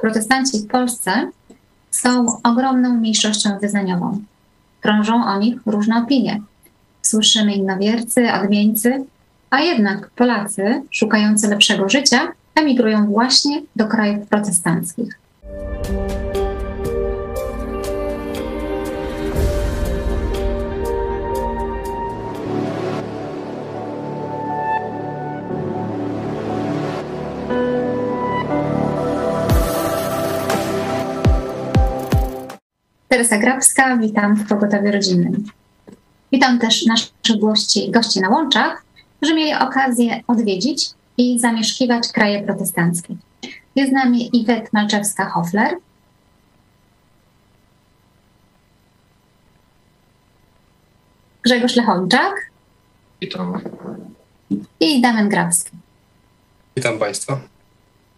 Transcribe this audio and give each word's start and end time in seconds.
protestanci 0.00 0.58
w 0.58 0.66
Polsce 0.66 1.30
są 1.90 2.26
ogromną 2.42 2.94
mniejszością 2.94 3.58
wyznaniową. 3.58 4.22
Krążą 4.80 5.24
o 5.24 5.38
nich 5.38 5.60
różne 5.66 6.02
opinie. 6.02 6.40
Słyszymy 7.02 7.54
innowiercy, 7.54 8.32
odmieńcy, 8.32 9.04
a 9.50 9.60
jednak 9.60 10.10
Polacy, 10.10 10.82
szukający 10.90 11.48
lepszego 11.48 11.88
życia, 11.88 12.32
emigrują 12.54 13.06
właśnie 13.06 13.62
do 13.76 13.86
krajów 13.86 14.28
protestanckich. 14.28 15.19
Teresa 33.12 33.38
Grabska, 33.38 33.96
witam 33.96 34.36
w 34.36 34.48
Pogotowie 34.48 34.92
Rodzinnym. 34.92 35.44
Witam 36.32 36.58
też 36.58 36.86
naszych 36.86 37.40
gości, 37.40 37.90
gości 37.90 38.20
na 38.20 38.28
łączach, 38.28 38.84
którzy 39.16 39.34
mieli 39.34 39.54
okazję 39.54 40.20
odwiedzić 40.26 40.90
i 41.16 41.38
zamieszkiwać 41.38 42.08
kraje 42.08 42.42
protestanckie. 42.42 43.14
Jest 43.76 43.90
z 43.90 43.94
nami 43.94 44.30
Iwet 44.32 44.70
Malczewska-Hofler. 44.72 45.76
Grzegorz 51.42 51.76
Lechończak. 51.76 52.50
Witam. 53.20 53.60
I 54.80 55.00
Damian 55.00 55.28
Grabski. 55.28 55.70
Witam 56.76 56.98
Państwa. 56.98 57.40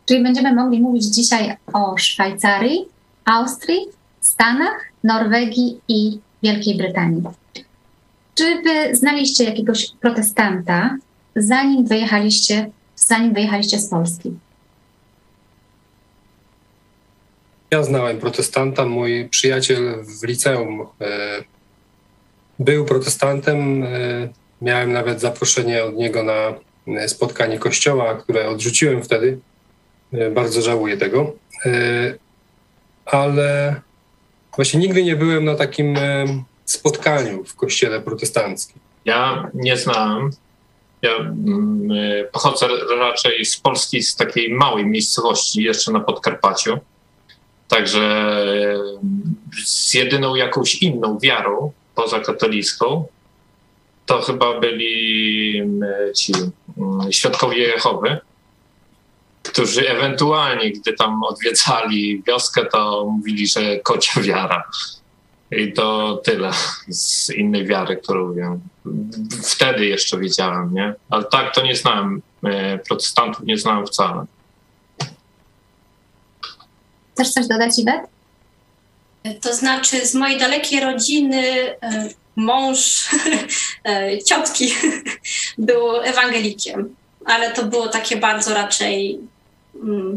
Czyli 0.06 0.22
będziemy 0.22 0.54
mogli 0.54 0.80
mówić 0.80 1.04
dzisiaj 1.04 1.56
o 1.72 1.98
Szwajcarii, 1.98 2.84
Austrii, 3.24 4.01
Stanach, 4.22 4.84
Norwegii 5.04 5.80
i 5.88 6.18
Wielkiej 6.42 6.76
Brytanii. 6.76 7.22
Czy 8.34 8.62
wy 8.62 8.96
znaliście 8.96 9.44
jakiegoś 9.44 9.92
protestanta, 10.00 10.96
zanim 11.36 11.86
wyjechaliście, 11.86 12.70
zanim 12.96 13.34
wyjechaliście 13.34 13.78
z 13.78 13.90
Polski? 13.90 14.32
Ja 17.70 17.82
znałem 17.82 18.18
protestanta. 18.18 18.84
Mój 18.84 19.28
przyjaciel 19.28 20.04
w 20.04 20.26
liceum 20.26 20.80
e, 20.80 20.86
był 22.58 22.84
protestantem. 22.84 23.84
E, 23.84 23.88
miałem 24.62 24.92
nawet 24.92 25.20
zaproszenie 25.20 25.84
od 25.84 25.96
niego 25.96 26.22
na 26.22 26.54
e, 27.00 27.08
spotkanie 27.08 27.58
kościoła, 27.58 28.14
które 28.14 28.48
odrzuciłem 28.48 29.02
wtedy. 29.02 29.38
E, 30.12 30.30
bardzo 30.30 30.62
żałuję 30.62 30.96
tego. 30.96 31.32
E, 31.66 31.70
ale 33.06 33.80
właśnie 34.56 34.80
nigdy 34.80 35.04
nie 35.04 35.16
byłem 35.16 35.44
na 35.44 35.54
takim 35.54 35.96
e, 35.96 36.24
spotkaniu 36.64 37.44
w 37.44 37.56
kościele 37.56 38.00
protestanckim. 38.00 38.80
Ja 39.04 39.50
nie 39.54 39.76
znałem. 39.76 40.30
Ja 41.02 41.16
mm, 41.16 41.90
y, 41.90 42.28
pochodzę 42.32 42.66
raczej 42.98 43.44
z 43.44 43.56
Polski, 43.56 44.02
z 44.02 44.16
takiej 44.16 44.54
małej 44.54 44.86
miejscowości, 44.86 45.62
jeszcze 45.62 45.92
na 45.92 46.00
Podkarpaciu. 46.00 46.78
Także 47.68 48.36
z 49.64 49.94
jedyną 49.94 50.34
jakąś 50.34 50.74
inną 50.74 51.18
wiarą, 51.18 51.72
poza 51.94 52.20
katolicką, 52.20 53.06
to 54.06 54.22
chyba 54.22 54.60
byli 54.60 55.62
ci 56.14 56.32
y, 57.08 57.12
świadkowie 57.12 57.58
Jehowy, 57.58 58.18
którzy 59.42 59.88
ewentualnie, 59.88 60.72
gdy 60.72 60.92
tam 60.92 61.22
odwiedzali 61.22 62.22
wioskę, 62.26 62.66
to 62.66 63.06
mówili, 63.10 63.46
że 63.46 63.78
kocia 63.78 64.20
wiara. 64.20 64.64
I 65.50 65.72
to 65.72 66.16
tyle 66.24 66.50
z 66.88 67.30
innej 67.30 67.66
wiary, 67.66 67.96
którą 67.96 68.34
wiem. 68.34 68.60
Wtedy 69.44 69.86
jeszcze 69.86 70.18
wiedziałem, 70.18 70.74
nie? 70.74 70.94
Ale 71.10 71.24
tak 71.24 71.54
to 71.54 71.62
nie 71.62 71.76
znałem. 71.76 72.22
e, 72.44 72.78
Protestantów 72.78 73.44
nie 73.44 73.58
znałem 73.58 73.86
wcale. 73.86 74.24
Chcesz 77.14 77.30
coś 77.30 77.46
dodać, 77.46 77.78
Iwet? 77.78 78.00
To 79.40 79.54
znaczy, 79.54 80.06
z 80.06 80.14
mojej 80.14 80.38
dalekiej 80.38 80.80
rodziny 80.80 81.42
e, 81.82 82.08
mąż 82.36 83.08
e, 83.84 84.18
ciotki 84.18 84.74
był 85.58 85.96
ewangelikiem, 85.96 86.96
ale 87.24 87.52
to 87.52 87.64
było 87.64 87.88
takie 87.88 88.16
bardzo 88.16 88.54
raczej. 88.54 89.20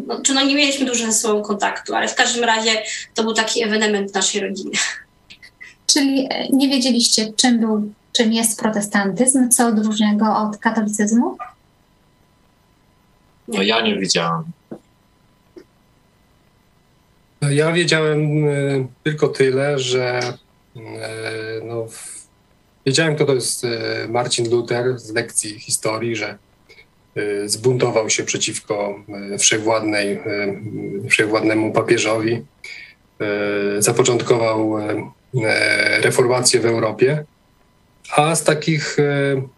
No, 0.07 0.21
czy 0.21 0.33
no 0.33 0.45
nie 0.45 0.55
mieliśmy 0.55 0.85
dużo 0.85 1.05
ze 1.05 1.13
sobą 1.13 1.41
kontaktu, 1.41 1.95
ale 1.95 2.07
w 2.07 2.15
każdym 2.15 2.43
razie 2.43 2.83
to 3.13 3.23
był 3.23 3.33
taki 3.33 3.63
ewenement 3.63 4.13
naszej 4.15 4.41
rodziny. 4.41 4.71
Czyli 5.87 6.27
e, 6.29 6.49
nie 6.49 6.69
wiedzieliście, 6.69 7.33
czym 7.35 7.59
był, 7.59 7.91
czym 8.13 8.33
jest 8.33 8.59
protestantyzm, 8.59 9.49
co 9.49 9.67
odróżnia 9.67 10.13
go 10.15 10.37
od 10.37 10.57
katolicyzmu? 10.57 11.37
No 13.47 13.61
ja 13.61 13.81
nie 13.81 13.95
wiedziałem. 13.99 14.43
Ja 17.51 17.71
wiedziałem 17.71 18.47
e, 18.47 18.51
tylko 19.03 19.27
tyle, 19.27 19.79
że 19.79 20.19
e, 20.19 20.81
no, 21.63 21.85
w- 21.85 22.27
wiedziałem, 22.85 23.15
kto 23.15 23.25
to 23.25 23.33
jest 23.33 23.65
Marcin 24.09 24.49
Luther 24.49 24.99
z 24.99 25.11
lekcji 25.11 25.59
historii, 25.59 26.15
że 26.15 26.37
zbuntował 27.45 28.09
się 28.09 28.23
przeciwko 28.23 28.99
e, 29.33 29.37
wszechwładnej, 29.37 30.13
e, 30.13 30.19
wszechwładnemu 31.09 31.71
papieżowi, 31.71 32.45
zapoczątkował 33.79 34.75
reformację 36.01 36.59
w 36.59 36.65
Europie, 36.65 37.25
a 38.15 38.35
z 38.35 38.43
takich 38.43 38.97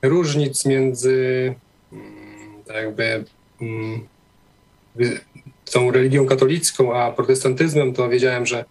różnic 0.02 0.66
między 0.66 1.54
mm, 1.94 2.64
tak 2.68 2.76
jakby 2.76 3.24
mm, 3.62 4.08
tą 5.72 5.92
religią 5.92 6.26
katolicką, 6.26 6.96
a 6.96 7.12
protestantyzmem, 7.12 7.94
to 7.94 8.10
wiedziałem, 8.10 8.46
że 8.46 8.66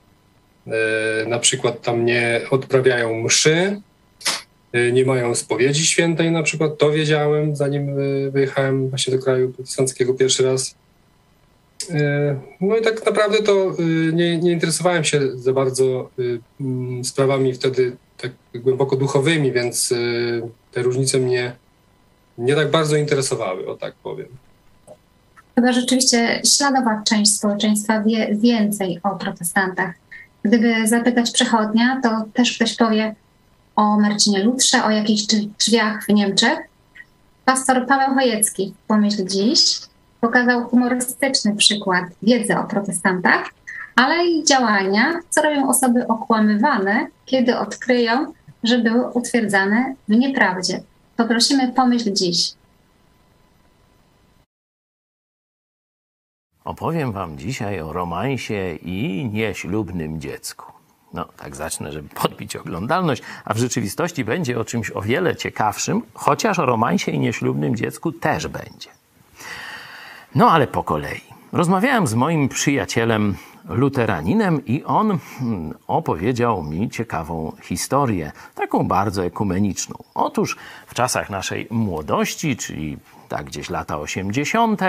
na 1.26 1.38
przykład 1.38 1.82
tam 1.82 2.04
nie 2.04 2.40
odprawiają 2.50 3.22
mszy, 3.22 3.80
nie 4.92 5.04
mają 5.04 5.34
spowiedzi 5.34 5.86
świętej 5.86 6.30
na 6.30 6.42
przykład. 6.42 6.78
To 6.78 6.90
wiedziałem, 6.90 7.56
zanim 7.56 7.88
e, 7.88 8.30
wyjechałem 8.30 8.88
właśnie 8.88 9.16
do 9.16 9.22
kraju 9.22 9.52
protestanckiego 9.52 10.14
pierwszy 10.14 10.42
raz. 10.42 10.74
E, 11.90 12.40
No 12.60 12.76
i 12.76 12.82
tak 12.82 13.06
naprawdę 13.06 13.42
to 13.42 13.76
nie, 14.12 14.38
nie 14.38 14.52
interesowałem 14.52 15.04
się 15.04 15.20
za 15.36 15.52
bardzo 15.52 16.10
mm, 16.60 17.04
sprawami 17.04 17.54
wtedy 17.54 17.96
tak 18.18 18.30
głęboko 18.54 18.96
duchowymi, 18.96 19.52
więc 19.52 19.94
te 20.72 20.82
różnice 20.82 21.18
mnie 21.18 21.52
nie 22.38 22.54
tak 22.54 22.70
bardzo 22.70 22.96
interesowały, 22.96 23.68
o 23.68 23.74
tak 23.74 23.94
powiem. 23.94 24.26
Chyba 25.54 25.72
rzeczywiście 25.72 26.42
śladowa 26.56 27.02
część 27.06 27.34
społeczeństwa 27.34 28.02
wie 28.02 28.36
więcej 28.36 29.00
o 29.02 29.10
protestantach. 29.10 29.94
Gdyby 30.42 30.88
zapytać 30.88 31.30
przechodnia, 31.30 32.00
to 32.02 32.24
też 32.34 32.56
ktoś 32.56 32.76
powie 32.76 33.14
o 33.76 34.00
Marcinie 34.00 34.44
Lutrze, 34.44 34.84
o 34.84 34.90
jakichś 34.90 35.22
drzwi- 35.22 35.48
drzwiach 35.58 36.04
w 36.04 36.08
Niemczech. 36.08 36.58
Pastor 37.44 37.86
Paweł 37.86 38.14
Chojecki 38.14 38.74
Pomyśl 38.86 39.26
Dziś 39.26 39.80
pokazał 40.20 40.68
humorystyczny 40.68 41.56
przykład 41.56 42.04
wiedzy 42.22 42.58
o 42.58 42.64
protestantach, 42.64 43.50
ale 43.96 44.26
i 44.26 44.44
działania, 44.44 45.20
co 45.30 45.42
robią 45.42 45.68
osoby 45.68 46.08
okłamywane, 46.08 47.06
kiedy 47.26 47.58
odkryją, 47.58 48.32
że 48.62 48.78
były 48.78 49.10
utwierdzane 49.10 49.94
w 50.08 50.12
nieprawdzie. 50.12 50.82
Poprosimy 51.16 51.72
Pomyśl 51.72 52.12
Dziś. 52.12 52.52
Opowiem 56.64 57.12
Wam 57.12 57.38
dzisiaj 57.38 57.80
o 57.80 57.92
romansie 57.92 58.76
i 58.82 59.28
nieślubnym 59.32 60.20
dziecku. 60.20 60.75
No, 61.12 61.24
tak 61.36 61.56
zacznę, 61.56 61.92
żeby 61.92 62.08
podbić 62.08 62.56
oglądalność, 62.56 63.22
a 63.44 63.54
w 63.54 63.58
rzeczywistości 63.58 64.24
będzie 64.24 64.60
o 64.60 64.64
czymś 64.64 64.90
o 64.90 65.02
wiele 65.02 65.36
ciekawszym, 65.36 66.02
chociaż 66.14 66.58
o 66.58 66.66
romansie 66.66 67.10
i 67.10 67.18
nieślubnym 67.18 67.76
dziecku 67.76 68.12
też 68.12 68.48
będzie. 68.48 68.90
No, 70.34 70.50
ale 70.50 70.66
po 70.66 70.84
kolei. 70.84 71.20
Rozmawiałem 71.52 72.06
z 72.06 72.14
moim 72.14 72.48
przyjacielem 72.48 73.36
luteraninem 73.68 74.66
i 74.66 74.84
on 74.84 75.18
hmm, 75.38 75.74
opowiedział 75.86 76.62
mi 76.62 76.90
ciekawą 76.90 77.52
historię, 77.62 78.32
taką 78.54 78.88
bardzo 78.88 79.24
ekumeniczną. 79.24 79.96
Otóż 80.14 80.56
w 80.86 80.94
czasach 80.94 81.30
naszej 81.30 81.66
młodości, 81.70 82.56
czyli 82.56 82.98
tak 83.28 83.46
gdzieś 83.46 83.70
lata 83.70 83.98
80., 83.98 84.80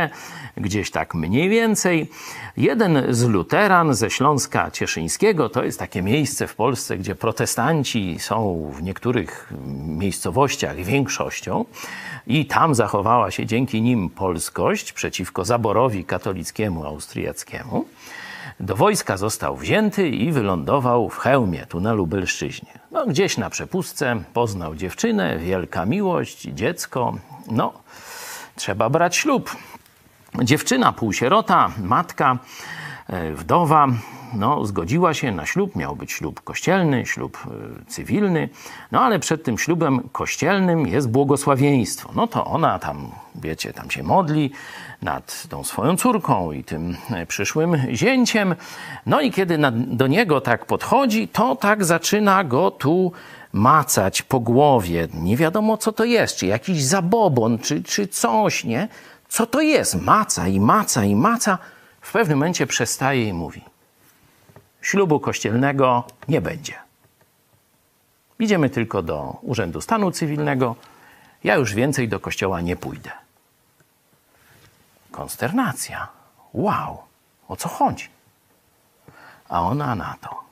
gdzieś 0.57 0.91
tak 0.91 1.13
mniej 1.13 1.49
więcej, 1.49 2.09
jeden 2.57 3.03
z 3.09 3.23
luteran 3.23 3.93
ze 3.93 4.09
Śląska 4.09 4.71
Cieszyńskiego, 4.71 5.49
to 5.49 5.63
jest 5.63 5.79
takie 5.79 6.01
miejsce 6.01 6.47
w 6.47 6.55
Polsce, 6.55 6.97
gdzie 6.97 7.15
protestanci 7.15 8.17
są 8.19 8.71
w 8.75 8.83
niektórych 8.83 9.53
miejscowościach 9.87 10.75
większością, 10.75 11.65
i 12.27 12.45
tam 12.45 12.75
zachowała 12.75 13.31
się 13.31 13.45
dzięki 13.45 13.81
nim 13.81 14.09
polskość 14.09 14.91
przeciwko 14.93 15.45
zaborowi 15.45 16.05
katolickiemu 16.05 16.85
austriackiemu. 16.85 17.85
do 18.59 18.75
wojska 18.75 19.17
został 19.17 19.57
wzięty 19.57 20.09
i 20.09 20.31
wylądował 20.31 21.09
w 21.09 21.17
Chełmie, 21.17 21.65
tu 21.65 21.79
na 21.79 21.93
Lubelszczyźnie. 21.93 22.79
No, 22.91 23.05
gdzieś 23.05 23.37
na 23.37 23.49
przepustce 23.49 24.23
poznał 24.33 24.75
dziewczynę, 24.75 25.37
wielka 25.39 25.85
miłość, 25.85 26.41
dziecko. 26.41 27.17
No, 27.51 27.73
trzeba 28.57 28.89
brać 28.89 29.15
ślub. 29.15 29.55
Dziewczyna 30.43 30.93
półsierota, 30.93 31.71
matka, 31.83 32.37
e, 33.07 33.31
wdowa, 33.31 33.87
no, 34.33 34.65
zgodziła 34.65 35.13
się 35.13 35.31
na 35.31 35.45
ślub. 35.45 35.75
Miał 35.75 35.95
być 35.95 36.11
ślub 36.11 36.41
kościelny, 36.41 37.05
ślub 37.05 37.37
y, 37.81 37.85
cywilny, 37.85 38.49
no 38.91 39.01
ale 39.01 39.19
przed 39.19 39.43
tym 39.43 39.57
ślubem 39.57 40.09
kościelnym 40.11 40.87
jest 40.87 41.09
błogosławieństwo. 41.09 42.09
No 42.15 42.27
to 42.27 42.45
ona 42.45 42.79
tam, 42.79 43.11
wiecie, 43.35 43.73
tam 43.73 43.91
się 43.91 44.03
modli 44.03 44.51
nad 45.01 45.47
tą 45.49 45.63
swoją 45.63 45.97
córką 45.97 46.51
i 46.51 46.63
tym 46.63 46.97
e, 47.09 47.25
przyszłym 47.25 47.77
zięciem. 47.91 48.55
No 49.05 49.21
i 49.21 49.31
kiedy 49.31 49.57
do 49.75 50.07
niego 50.07 50.41
tak 50.41 50.65
podchodzi, 50.65 51.27
to 51.27 51.55
tak 51.55 51.85
zaczyna 51.85 52.43
go 52.43 52.71
tu 52.71 53.11
macać 53.57 54.21
po 54.21 54.39
głowie. 54.39 55.07
Nie 55.13 55.37
wiadomo, 55.37 55.77
co 55.77 55.91
to 55.91 56.03
jest, 56.03 56.37
czy 56.37 56.45
jakiś 56.45 56.83
zabobon, 56.83 57.59
czy, 57.59 57.83
czy 57.83 58.07
coś, 58.07 58.63
nie? 58.63 58.87
Co 59.29 59.45
to 59.45 59.61
jest? 59.61 59.95
Maca 59.95 60.47
i 60.47 60.59
maca 60.59 61.05
i 61.05 61.15
maca. 61.15 61.57
W 62.01 62.11
pewnym 62.11 62.37
momencie 62.37 62.67
przestaje 62.67 63.27
i 63.27 63.33
mówi– 63.33 63.61
ślubu 64.87 65.19
kościelnego 65.19 66.03
nie 66.27 66.41
będzie. 66.41 66.73
Idziemy 68.39 68.69
tylko 68.69 69.01
do 69.01 69.37
Urzędu 69.41 69.81
Stanu 69.81 70.11
Cywilnego. 70.11 70.75
Ja 71.43 71.55
już 71.55 71.73
więcej 71.73 72.09
do 72.09 72.19
kościoła 72.19 72.61
nie 72.61 72.75
pójdę. 72.75 73.11
Konsternacja. 75.11 76.07
Wow, 76.53 77.03
o 77.47 77.55
co 77.55 77.69
chodzi? 77.69 78.07
A 79.49 79.61
ona 79.61 79.95
na 79.95 80.15
to. 80.21 80.43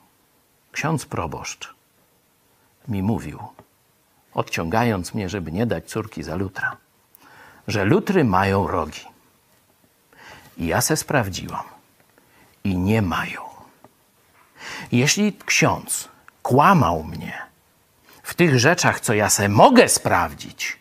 Ksiądz 0.72 1.06
proboszcz 1.06 1.75
mi 2.88 3.02
mówił, 3.02 3.38
odciągając 4.34 5.14
mnie, 5.14 5.28
żeby 5.28 5.52
nie 5.52 5.66
dać 5.66 5.84
córki 5.84 6.22
za 6.22 6.36
lutra, 6.36 6.76
że 7.68 7.84
lutry 7.84 8.24
mają 8.24 8.66
rogi. 8.66 9.00
I 10.58 10.66
ja 10.66 10.80
se 10.80 10.96
sprawdziłam. 10.96 11.64
I 12.64 12.76
nie 12.78 13.02
mają. 13.02 13.40
Jeśli 14.92 15.32
ksiądz 15.46 16.08
kłamał 16.42 17.02
mnie 17.02 17.42
w 18.22 18.34
tych 18.34 18.58
rzeczach, 18.58 19.00
co 19.00 19.14
ja 19.14 19.30
se 19.30 19.48
mogę 19.48 19.88
sprawdzić, 19.88 20.78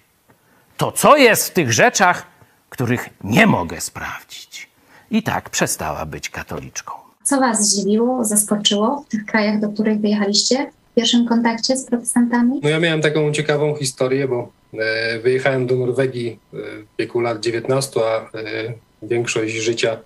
to 0.77 0.91
co 0.91 1.17
jest 1.17 1.47
w 1.47 1.53
tych 1.53 1.73
rzeczach, 1.73 2.27
których 2.69 3.09
nie 3.23 3.47
mogę 3.47 3.81
sprawdzić? 3.81 4.69
I 5.11 5.23
tak 5.23 5.49
przestała 5.49 6.05
być 6.05 6.29
katoliczką. 6.29 6.93
Co 7.23 7.39
Was 7.39 7.69
zdziwiło, 7.69 8.23
zaskoczyło 8.23 9.03
w 9.07 9.09
tych 9.09 9.25
krajach, 9.25 9.59
do 9.59 9.69
których 9.69 10.01
wyjechaliście 10.01 10.71
pierwszym 10.95 11.27
kontakcie 11.27 11.77
z 11.77 11.85
protestantami? 11.85 12.59
No 12.63 12.69
ja 12.69 12.79
miałem 12.79 13.01
taką 13.01 13.31
ciekawą 13.31 13.75
historię, 13.75 14.27
bo 14.27 14.51
e, 14.73 15.19
wyjechałem 15.19 15.67
do 15.67 15.75
Norwegii 15.75 16.39
e, 16.53 16.57
w 16.57 16.97
wieku 16.99 17.19
lat 17.19 17.39
19, 17.39 17.99
a 17.99 18.37
e, 18.37 18.73
większość 19.01 19.53
życia 19.53 19.97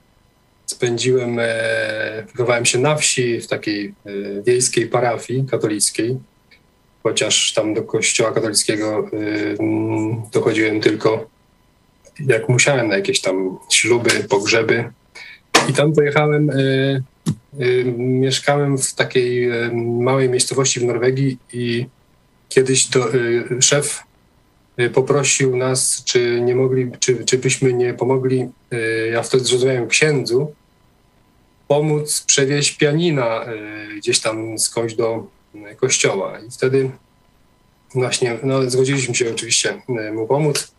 spędziłem, 0.66 1.38
wychowałem 2.32 2.66
się 2.66 2.80
na 2.80 2.96
wsi 2.96 3.42
w 3.42 3.48
takiej 3.48 3.94
wiejskiej 4.46 4.88
parafii 4.88 5.46
katolickiej, 5.52 6.18
chociaż 7.04 7.54
tam 7.54 7.74
do 7.74 7.84
kościoła 7.84 8.32
katolickiego 8.32 9.10
dochodziłem 10.32 10.82
tylko 10.82 11.30
jak 12.28 12.50
musiałem 12.50 12.88
na 12.88 12.96
jakieś 12.96 13.22
tam 13.22 13.58
śluby, 13.70 14.10
pogrzeby. 14.10 14.92
I 15.70 15.74
tam 15.74 15.94
pojechałem, 15.94 16.52
mieszkałem 17.98 18.78
w 18.78 18.94
takiej 18.94 19.50
małej 20.00 20.30
miejscowości 20.30 20.80
w 20.80 20.84
Norwegii 20.84 21.38
i 21.54 21.86
kiedyś 22.50 22.88
to, 22.88 23.08
szef 23.60 24.04
poprosił 24.94 25.58
nas, 25.58 26.04
czy 26.04 26.42
nie 26.42 26.56
mogli, 26.56 26.92
czy, 27.00 27.26
czy 27.26 27.38
byśmy 27.38 27.74
nie 27.74 27.94
pomogli, 27.94 28.50
ja 29.12 29.24
wtedy 29.24 29.44
zrozumiałem 29.44 29.88
księdzu, 29.88 30.54
pomóc 31.70 32.22
przewieźć 32.22 32.78
pianina 32.78 33.46
y, 33.46 33.96
gdzieś 33.98 34.20
tam 34.20 34.60
skądś 34.60 34.94
do 34.94 35.28
y, 35.56 35.76
kościoła. 35.76 36.40
I 36.40 36.52
wtedy 36.52 36.90
właśnie 37.96 38.38
no, 38.44 38.70
zgodziliśmy 38.70 39.16
się 39.16 39.32
oczywiście 39.32 39.82
y, 39.90 40.12
mu 40.12 40.28
pomóc. 40.28 40.72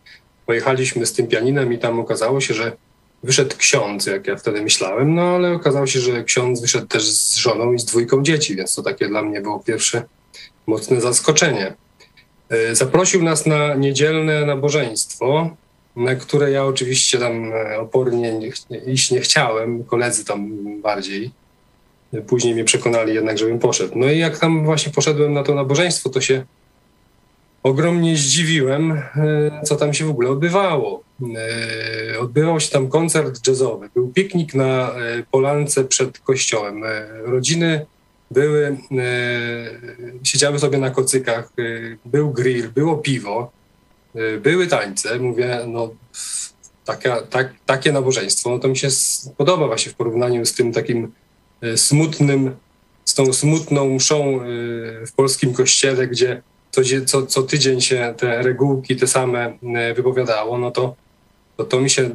Pojechaliśmy 0.45 1.05
z 1.05 1.13
tym 1.13 1.27
pianinem 1.27 1.73
i 1.73 1.79
tam 1.79 1.99
okazało 1.99 2.41
się, 2.41 2.53
że 2.53 2.77
wyszedł 3.23 3.55
ksiądz, 3.57 4.05
jak 4.05 4.27
ja 4.27 4.35
wtedy 4.35 4.61
myślałem, 4.61 5.15
no 5.15 5.21
ale 5.21 5.51
okazało 5.51 5.87
się, 5.87 5.99
że 5.99 6.23
ksiądz 6.23 6.61
wyszedł 6.61 6.87
też 6.87 7.11
z 7.11 7.35
żoną 7.35 7.73
i 7.73 7.79
z 7.79 7.85
dwójką 7.85 8.23
dzieci, 8.23 8.55
więc 8.55 8.75
to 8.75 8.83
takie 8.83 9.07
dla 9.07 9.21
mnie 9.21 9.41
było 9.41 9.59
pierwsze 9.59 10.03
mocne 10.67 11.01
zaskoczenie. 11.01 11.73
Zaprosił 12.71 13.23
nas 13.23 13.45
na 13.45 13.75
niedzielne 13.75 14.45
nabożeństwo, 14.45 15.49
na 15.95 16.15
które 16.15 16.51
ja 16.51 16.65
oczywiście 16.65 17.17
tam 17.17 17.53
e, 17.53 17.79
opornie 17.79 18.33
nie, 18.33 18.77
iść 18.77 19.11
nie 19.11 19.21
chciałem, 19.21 19.83
koledzy 19.83 20.25
tam 20.25 20.49
bardziej. 20.81 21.31
Później 22.27 22.53
mnie 22.53 22.63
przekonali 22.63 23.13
jednak, 23.13 23.37
żebym 23.37 23.59
poszedł. 23.59 23.93
No 23.95 24.11
i 24.11 24.17
jak 24.17 24.39
tam 24.39 24.65
właśnie 24.65 24.91
poszedłem 24.91 25.33
na 25.33 25.43
to 25.43 25.55
nabożeństwo, 25.55 26.09
to 26.09 26.21
się 26.21 26.45
ogromnie 27.63 28.17
zdziwiłem, 28.17 28.91
e, 28.91 29.01
co 29.63 29.75
tam 29.75 29.93
się 29.93 30.05
w 30.05 30.09
ogóle 30.09 30.29
odbywało. 30.29 31.03
E, 31.21 32.19
odbywał 32.19 32.59
się 32.59 32.69
tam 32.69 32.87
koncert 32.87 33.47
jazzowy, 33.47 33.89
był 33.93 34.07
piknik 34.07 34.53
na 34.53 34.95
polance 35.31 35.83
przed 35.83 36.19
kościołem. 36.19 36.83
Rodziny 37.23 37.85
były, 38.31 38.77
siedziały 40.23 40.59
sobie 40.59 40.77
na 40.77 40.89
kocykach, 40.89 41.51
był 42.05 42.31
grill, 42.31 42.69
było 42.69 42.97
piwo. 42.97 43.51
Były 44.41 44.67
tańce, 44.67 45.19
mówię, 45.19 45.59
no 45.67 45.89
taka, 46.85 47.21
tak, 47.21 47.53
takie 47.65 47.91
nabożeństwo, 47.91 48.49
no 48.49 48.59
to 48.59 48.67
mi 48.67 48.77
się 48.77 48.87
podoba 49.37 49.67
właśnie 49.67 49.91
w 49.91 49.95
porównaniu 49.95 50.45
z 50.45 50.53
tym 50.53 50.73
takim 50.73 51.11
smutnym, 51.75 52.55
z 53.05 53.13
tą 53.13 53.33
smutną 53.33 53.89
mszą 53.89 54.39
w 55.07 55.11
polskim 55.15 55.53
kościele, 55.53 56.07
gdzie 56.07 56.41
co, 56.71 56.81
co, 57.05 57.25
co 57.25 57.43
tydzień 57.43 57.81
się 57.81 58.13
te 58.17 58.41
regułki 58.41 58.95
te 58.95 59.07
same 59.07 59.57
wypowiadało, 59.95 60.57
no 60.57 60.71
to, 60.71 60.95
to, 61.63 61.65
to 61.65 61.81
mi 61.81 61.89
się 61.89 62.09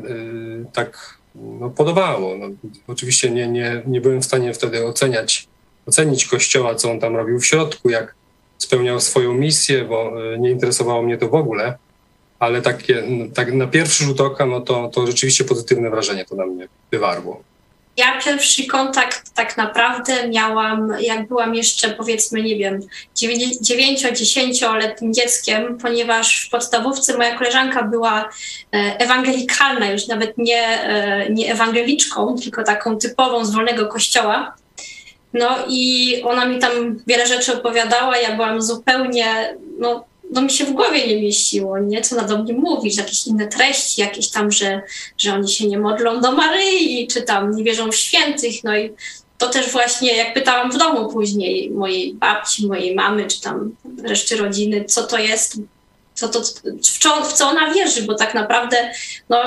tak 0.72 1.19
no, 1.34 1.70
podobało. 1.70 2.37
No, 2.37 2.46
oczywiście 2.87 3.31
nie, 3.31 3.48
nie, 3.48 3.82
nie 3.87 4.00
byłem 4.00 4.22
w 4.22 4.25
stanie 4.25 4.54
wtedy 4.54 4.87
oceniać, 4.87 5.48
ocenić 5.87 6.26
kościoła, 6.26 6.75
co 6.75 6.90
on 6.90 7.00
tam 7.00 7.16
robił 7.16 7.40
w 7.40 7.47
środku, 7.47 7.90
jak 7.90 8.14
spełniał 8.59 9.00
swoją 9.00 9.35
misję, 9.35 9.85
bo 9.85 10.12
nie 10.38 10.50
interesowało 10.50 11.02
mnie 11.02 11.18
to 11.18 11.28
w 11.28 11.35
ogóle 11.35 11.78
ale 12.38 12.62
takie, 12.62 13.02
tak 13.35 13.52
na 13.52 13.66
pierwszy 13.66 14.04
rzut 14.04 14.21
oka, 14.21 14.47
no 14.47 14.61
to, 14.61 14.88
to 14.88 15.06
rzeczywiście 15.06 15.44
pozytywne 15.44 15.90
wrażenie 15.90 16.25
to 16.25 16.35
na 16.35 16.47
mnie 16.47 16.68
wywarło. 16.90 17.42
Ja 17.97 18.21
pierwszy 18.25 18.67
kontakt 18.67 19.35
tak 19.35 19.57
naprawdę 19.57 20.29
miałam, 20.29 20.93
jak 21.00 21.29
byłam 21.29 21.55
jeszcze 21.55 21.91
powiedzmy, 21.91 22.43
nie 22.43 22.57
wiem, 22.57 22.81
9-10-letnim 23.17 25.12
dzieckiem, 25.15 25.79
ponieważ 25.79 26.47
w 26.47 26.50
podstawówce 26.50 27.17
moja 27.17 27.38
koleżanka 27.38 27.83
była 27.83 28.21
e, 28.21 28.29
ewangelikalna, 28.99 29.91
już 29.91 30.09
nawet 30.09 30.38
nie, 30.38 30.83
e, 30.83 31.31
nie 31.31 31.53
ewangeliczką, 31.53 32.37
tylko 32.43 32.65
taką 32.65 32.99
typową 32.99 33.45
z 33.45 33.50
wolnego 33.50 33.87
kościoła. 33.87 34.57
No 35.33 35.57
i 35.69 36.23
ona 36.25 36.47
mi 36.47 36.59
tam 36.59 36.99
wiele 37.07 37.26
rzeczy 37.26 37.59
opowiadała, 37.59 38.17
ja 38.17 38.37
byłam 38.37 38.62
zupełnie, 38.62 39.57
no 39.79 40.05
no 40.30 40.42
mi 40.42 40.50
się 40.50 40.64
w 40.64 40.73
głowie 40.73 41.06
nie 41.06 41.23
mieściło, 41.23 41.78
nie? 41.78 42.02
Co 42.02 42.16
ona 42.16 42.28
do 42.28 42.38
mnie 42.38 42.54
jakieś 42.97 43.26
inne 43.26 43.47
treści, 43.47 44.00
jakieś 44.00 44.28
tam, 44.28 44.52
że, 44.52 44.83
że 45.18 45.35
oni 45.35 45.52
się 45.52 45.68
nie 45.68 45.78
modlą 45.78 46.21
do 46.21 46.33
Maryi, 46.33 47.09
czy 47.09 47.23
tam 47.23 47.56
nie 47.56 47.64
wierzą 47.64 47.90
w 47.90 47.97
świętych, 47.97 48.64
no 48.64 48.76
i 48.76 48.92
to 49.38 49.49
też 49.49 49.71
właśnie, 49.71 50.16
jak 50.16 50.35
pytałam 50.35 50.73
w 50.73 50.78
domu 50.78 51.12
później 51.12 51.71
mojej 51.71 52.14
babci, 52.14 52.66
mojej 52.66 52.95
mamy, 52.95 53.26
czy 53.26 53.40
tam 53.40 53.76
reszty 54.02 54.37
rodziny, 54.37 54.85
co 54.85 55.02
to 55.02 55.18
jest, 55.18 55.56
co 56.14 56.28
to, 56.28 56.40
w, 56.42 56.99
co, 56.99 57.25
w 57.25 57.33
co 57.33 57.49
ona 57.49 57.75
wierzy, 57.75 58.02
bo 58.02 58.14
tak 58.14 58.35
naprawdę, 58.35 58.90
no 59.28 59.38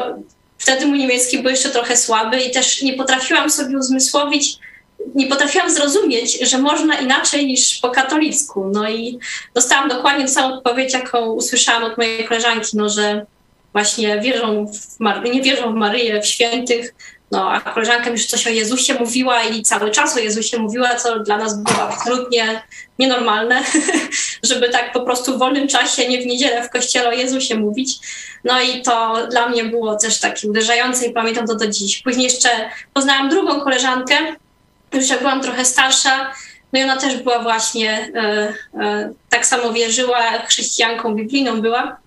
wtedy 0.58 0.86
mój 0.86 1.00
niemiecki 1.00 1.40
był 1.40 1.52
jeszcze 1.52 1.70
trochę 1.70 1.98
słaby 1.98 2.42
i 2.42 2.52
też 2.52 2.82
nie 2.82 2.94
potrafiłam 2.94 3.50
sobie 3.50 3.78
uzmysłowić, 3.78 4.60
nie 5.16 5.28
potrafiłam 5.28 5.72
zrozumieć, 5.72 6.40
że 6.50 6.58
można 6.58 7.00
inaczej 7.00 7.48
niż 7.48 7.80
po 7.80 7.90
katolicku. 7.90 8.72
No 8.74 8.90
i 8.90 9.20
dostałam 9.54 9.90
dokładnie 9.90 10.26
tę 10.26 10.32
samą 10.32 10.56
odpowiedź, 10.56 10.94
jaką 10.94 11.32
usłyszałam 11.32 11.84
od 11.84 11.98
mojej 11.98 12.26
koleżanki, 12.26 12.78
no, 12.78 12.90
że 12.90 13.26
właśnie 13.74 14.20
wierzą 14.20 14.68
w 14.68 15.00
Mar- 15.00 15.24
nie 15.24 15.42
wierzą 15.42 15.74
w 15.74 15.76
Maryję, 15.76 16.22
w 16.22 16.26
świętych, 16.26 16.94
no, 17.32 17.52
a 17.52 17.62
koleżanka 17.62 18.10
już 18.10 18.26
coś 18.26 18.48
o 18.48 18.50
Jezusie 18.50 18.94
mówiła 18.94 19.44
i 19.44 19.64
cały 19.64 19.92
czas 19.92 20.16
o 20.16 20.20
Jezusie 20.20 20.58
mówiła, 20.58 20.96
co 20.96 21.20
dla 21.20 21.38
nas 21.38 21.64
było 21.64 21.82
absolutnie 21.82 22.64
nienormalne, 23.00 23.64
żeby 24.50 24.70
tak 24.70 24.94
po 24.94 25.02
prostu 25.02 25.36
w 25.36 25.40
wolnym 25.40 25.68
czasie, 25.68 26.08
nie 26.08 26.22
w 26.22 26.26
niedzielę 26.26 26.64
w 26.64 26.70
kościele 26.70 27.10
o 27.10 27.12
Jezusie 27.12 27.56
mówić. 27.56 28.00
No 28.44 28.62
i 28.62 28.82
to 28.82 29.28
dla 29.32 29.50
mnie 29.50 29.64
było 29.64 29.96
też 29.96 30.20
takie 30.20 30.50
uderzające 30.50 31.06
i 31.06 31.14
pamiętam 31.14 31.48
to 31.48 31.56
do 31.56 31.68
dziś. 31.68 32.02
Później 32.02 32.24
jeszcze 32.24 32.50
poznałam 32.94 33.30
drugą 33.30 33.62
koleżankę, 33.62 34.16
już 34.94 35.10
jak 35.10 35.20
byłam 35.20 35.42
trochę 35.42 35.66
starsza, 35.66 36.34
no 36.74 36.80
i 36.80 36.84
ona 36.84 36.98
też 36.98 37.18
była 37.18 37.40
właśnie, 37.40 38.12
e, 38.16 38.54
e, 38.80 39.14
tak 39.30 39.46
samo 39.46 39.74
wierzyła, 39.74 40.22
chrześcijanką 40.48 41.16
biblijną 41.16 41.62
była. 41.62 41.98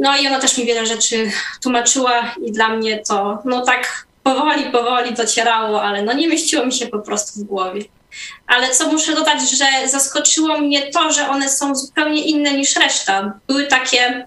No 0.00 0.16
i 0.16 0.26
ona 0.26 0.40
też 0.40 0.58
mi 0.58 0.66
wiele 0.66 0.86
rzeczy 0.86 1.30
tłumaczyła 1.62 2.34
i 2.46 2.52
dla 2.52 2.68
mnie 2.68 2.98
to, 2.98 3.38
no 3.44 3.60
tak 3.60 4.06
powoli, 4.22 4.64
powoli 4.64 5.14
docierało, 5.14 5.82
ale 5.82 6.02
no 6.02 6.12
nie 6.12 6.28
mieściło 6.28 6.66
mi 6.66 6.72
się 6.72 6.86
po 6.86 6.98
prostu 6.98 7.40
w 7.40 7.44
głowie. 7.44 7.84
Ale 8.46 8.70
co 8.70 8.92
muszę 8.92 9.14
dodać, 9.14 9.50
że 9.50 9.88
zaskoczyło 9.88 10.58
mnie 10.58 10.90
to, 10.90 11.12
że 11.12 11.28
one 11.28 11.48
są 11.48 11.74
zupełnie 11.74 12.24
inne 12.24 12.52
niż 12.52 12.76
reszta. 12.76 13.38
Były 13.46 13.66
takie 13.66 14.26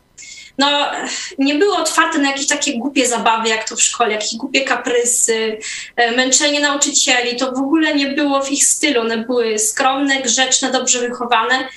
no, 0.57 0.91
nie 1.37 1.55
były 1.55 1.75
otwarte 1.75 2.19
na 2.19 2.29
jakieś 2.29 2.47
takie 2.47 2.77
głupie 2.77 3.07
zabawy, 3.07 3.49
jak 3.49 3.69
to 3.69 3.75
w 3.75 3.81
szkole, 3.81 4.11
jakieś 4.11 4.35
głupie 4.35 4.61
kaprysy, 4.61 5.59
e, 5.95 6.11
męczenie 6.11 6.59
nauczycieli. 6.59 7.37
To 7.37 7.51
w 7.51 7.57
ogóle 7.57 7.95
nie 7.95 8.07
było 8.07 8.43
w 8.43 8.51
ich 8.51 8.65
stylu. 8.65 9.01
One 9.01 9.17
były 9.17 9.59
skromne, 9.59 10.21
grzeczne, 10.21 10.71
dobrze 10.71 10.99
wychowane. 10.99 11.67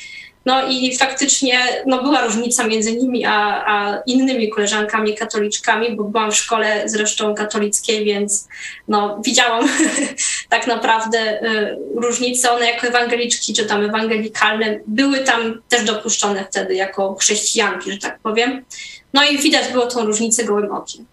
No 0.47 0.69
i 0.69 0.97
faktycznie 0.97 1.61
no, 1.87 2.03
była 2.03 2.25
różnica 2.25 2.67
między 2.67 2.97
nimi 2.97 3.25
a, 3.25 3.65
a 3.67 3.99
innymi 4.07 4.51
koleżankami 4.51 5.15
katoliczkami, 5.15 5.97
bo 5.97 6.05
byłam 6.05 6.33
w 6.33 6.37
szkole 6.37 6.83
zresztą 6.87 7.35
katolickiej, 7.35 8.05
więc 8.05 8.49
no, 8.89 9.21
widziałam 9.25 9.69
tak 10.51 10.67
naprawdę 10.67 11.43
y, 11.43 11.79
różnice. 11.97 12.53
One 12.53 12.71
jako 12.71 12.87
ewangeliczki 12.87 13.55
czy 13.55 13.67
tam 13.67 13.85
ewangelikalne 13.85 14.81
były 14.87 15.21
tam 15.21 15.63
też 15.69 15.85
dopuszczone 15.85 16.45
wtedy 16.51 16.75
jako 16.75 17.15
chrześcijanki, 17.15 17.93
że 17.93 17.99
tak 17.99 18.19
powiem. 18.19 18.65
No 19.13 19.25
i 19.25 19.39
widać 19.39 19.73
było 19.73 19.87
tą 19.87 20.07
różnicę 20.07 20.45
gołym 20.45 20.73
okiem. 20.73 21.07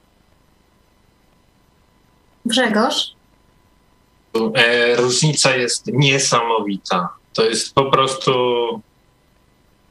Grzegorz? 2.46 3.12
E, 4.56 4.96
różnica 4.96 5.56
jest 5.56 5.88
niesamowita. 5.88 7.10
To 7.34 7.46
jest 7.46 7.74
po 7.74 7.86
prostu 7.86 8.32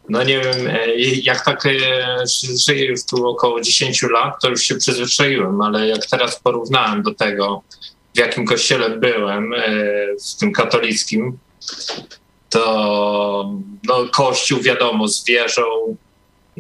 no 0.09 0.23
nie 0.23 0.41
wiem, 0.41 0.67
e, 0.67 0.97
jak 1.23 1.45
tak 1.45 1.67
e, 1.67 1.71
żyję 2.67 2.85
już 2.85 3.05
tu 3.05 3.29
około 3.29 3.61
10 3.61 4.03
lat, 4.03 4.35
to 4.43 4.49
już 4.49 4.63
się 4.63 4.77
przyzwyczaiłem, 4.77 5.63
ale 5.63 5.89
jak 5.89 6.07
teraz 6.07 6.41
porównałem 6.41 7.03
do 7.03 7.15
tego, 7.15 7.63
w 8.17 8.19
jakim 8.19 8.47
kościele 8.47 8.91
byłem, 8.91 9.55
e, 9.55 9.59
w 10.33 10.37
tym 10.41 10.53
katolickim, 10.53 11.39
to 12.51 13.55
no, 13.85 14.05
kościół 14.13 14.61
wiadomo 14.61 15.09
z 15.09 15.25
wieżą, 15.25 15.63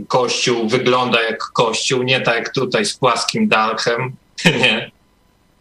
kościół 0.09 0.69
wygląda 0.69 1.23
jak 1.23 1.39
kościół, 1.39 2.03
nie 2.03 2.21
tak 2.21 2.35
jak 2.35 2.55
tutaj 2.55 2.85
z 2.85 2.97
płaskim 2.97 3.49
dachem, 3.49 4.17
nie. 4.45 4.91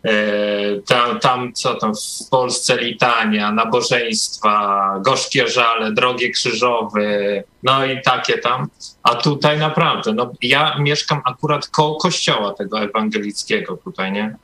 E, 0.04 0.82
tam, 0.82 1.20
tam, 1.20 1.54
co 1.54 1.76
tam 1.76 1.94
w 1.96 2.30
Polsce 2.30 2.78
litania, 2.78 3.52
nabożeństwa, 3.52 4.80
gorzkie 5.06 5.48
żale, 5.48 5.92
drogie 5.92 6.30
krzyżowe, 6.30 7.44
no 7.64 7.86
i 7.86 8.02
takie 8.02 8.38
tam. 8.38 8.68
A 9.04 9.16
tutaj 9.16 9.58
naprawdę, 9.58 10.14
no 10.14 10.32
ja 10.42 10.78
mieszkam 10.80 11.22
akurat 11.26 11.68
koło 11.68 11.96
kościoła 11.96 12.54
tego 12.54 12.82
ewangelickiego 12.82 13.78
tutaj, 13.78 14.12
nie? 14.12 14.36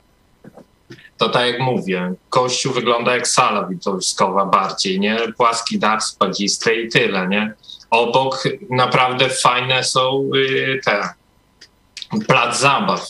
To 1.22 1.28
tak 1.28 1.46
jak 1.46 1.60
mówię, 1.60 2.14
kościół 2.30 2.72
wygląda 2.72 3.14
jak 3.14 3.28
sala 3.28 3.68
widowiskowa 3.68 4.44
bardziej, 4.46 5.00
nie? 5.00 5.16
Płaski 5.36 5.78
dach, 5.78 6.04
spadzisty 6.04 6.74
i 6.74 6.88
tyle, 6.88 7.28
nie? 7.28 7.54
Obok 7.90 8.44
naprawdę 8.70 9.28
fajne 9.28 9.84
są 9.84 10.30
y, 10.34 10.80
te 10.84 11.08
plac 12.26 12.60
zabaw 12.60 13.06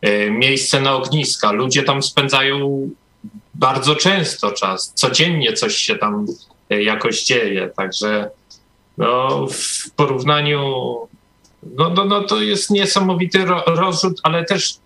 E, 0.00 0.30
miejsce 0.30 0.80
na 0.80 0.96
ogniska. 0.96 1.52
Ludzie 1.52 1.82
tam 1.82 2.02
spędzają 2.02 2.90
bardzo 3.54 3.96
często 3.96 4.52
czas. 4.52 4.92
Codziennie 4.94 5.52
coś 5.52 5.76
się 5.76 5.94
tam 5.96 6.26
e, 6.70 6.82
jakoś 6.82 7.24
dzieje. 7.24 7.70
Także 7.76 8.30
no, 8.98 9.46
w 9.46 9.90
porównaniu, 9.90 10.60
no, 11.62 11.90
no, 11.90 12.04
no 12.04 12.22
to 12.24 12.42
jest 12.42 12.70
niesamowity 12.70 13.44
rozrzut, 13.66 14.20
ale 14.22 14.44
też 14.44 14.78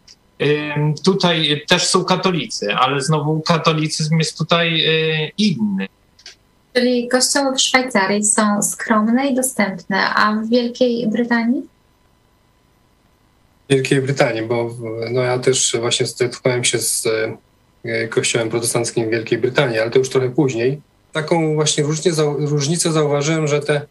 tutaj 1.04 1.62
też 1.68 1.86
są 1.86 2.04
katolicy, 2.04 2.74
ale 2.74 3.00
znowu 3.00 3.40
katolicyzm 3.40 4.18
jest 4.18 4.38
tutaj 4.38 4.80
e, 4.80 5.28
inny. 5.38 5.86
Czyli 6.74 7.08
kościoły 7.08 7.56
w 7.56 7.60
Szwajcarii 7.60 8.24
są 8.24 8.62
skromne 8.62 9.26
i 9.26 9.34
dostępne, 9.34 10.14
a 10.14 10.32
w 10.32 10.48
Wielkiej 10.48 11.08
Brytanii? 11.08 11.62
Wielkiej 13.68 14.02
Brytanii, 14.02 14.42
bo 14.42 14.70
no 15.10 15.22
ja 15.22 15.38
też 15.38 15.76
właśnie 15.80 16.06
zetknąłem 16.06 16.64
się 16.64 16.78
z 16.78 17.06
e, 17.84 18.08
kościołem 18.08 18.50
protestanckim 18.50 19.06
w 19.06 19.10
Wielkiej 19.10 19.38
Brytanii, 19.38 19.78
ale 19.78 19.90
to 19.90 19.98
już 19.98 20.08
trochę 20.08 20.30
później. 20.30 20.80
Taką 21.12 21.54
właśnie 21.54 21.84
różnicę, 21.84 22.34
różnicę 22.38 22.92
zauważyłem, 22.92 23.46
że 23.46 23.60
te 23.60 23.86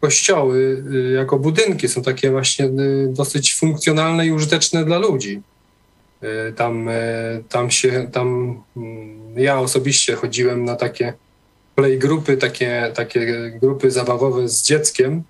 kościoły 0.00 0.84
y, 0.92 1.12
jako 1.12 1.38
budynki 1.38 1.88
są 1.88 2.02
takie 2.02 2.30
właśnie 2.30 2.64
y, 2.64 3.08
dosyć 3.08 3.54
funkcjonalne 3.54 4.26
i 4.26 4.32
użyteczne 4.32 4.84
dla 4.84 4.98
ludzi. 4.98 5.42
Y, 6.22 6.52
tam, 6.52 6.88
tam 7.48 7.70
się, 7.70 8.08
tam 8.12 8.58
mm, 8.76 9.38
ja 9.38 9.60
osobiście 9.60 10.14
chodziłem 10.14 10.64
na 10.64 10.76
takie 10.76 11.12
grupy, 11.98 12.36
takie, 12.36 12.92
takie 12.94 13.50
grupy 13.60 13.90
zabawowe 13.90 14.48
z 14.48 14.62
dzieckiem, 14.62 15.22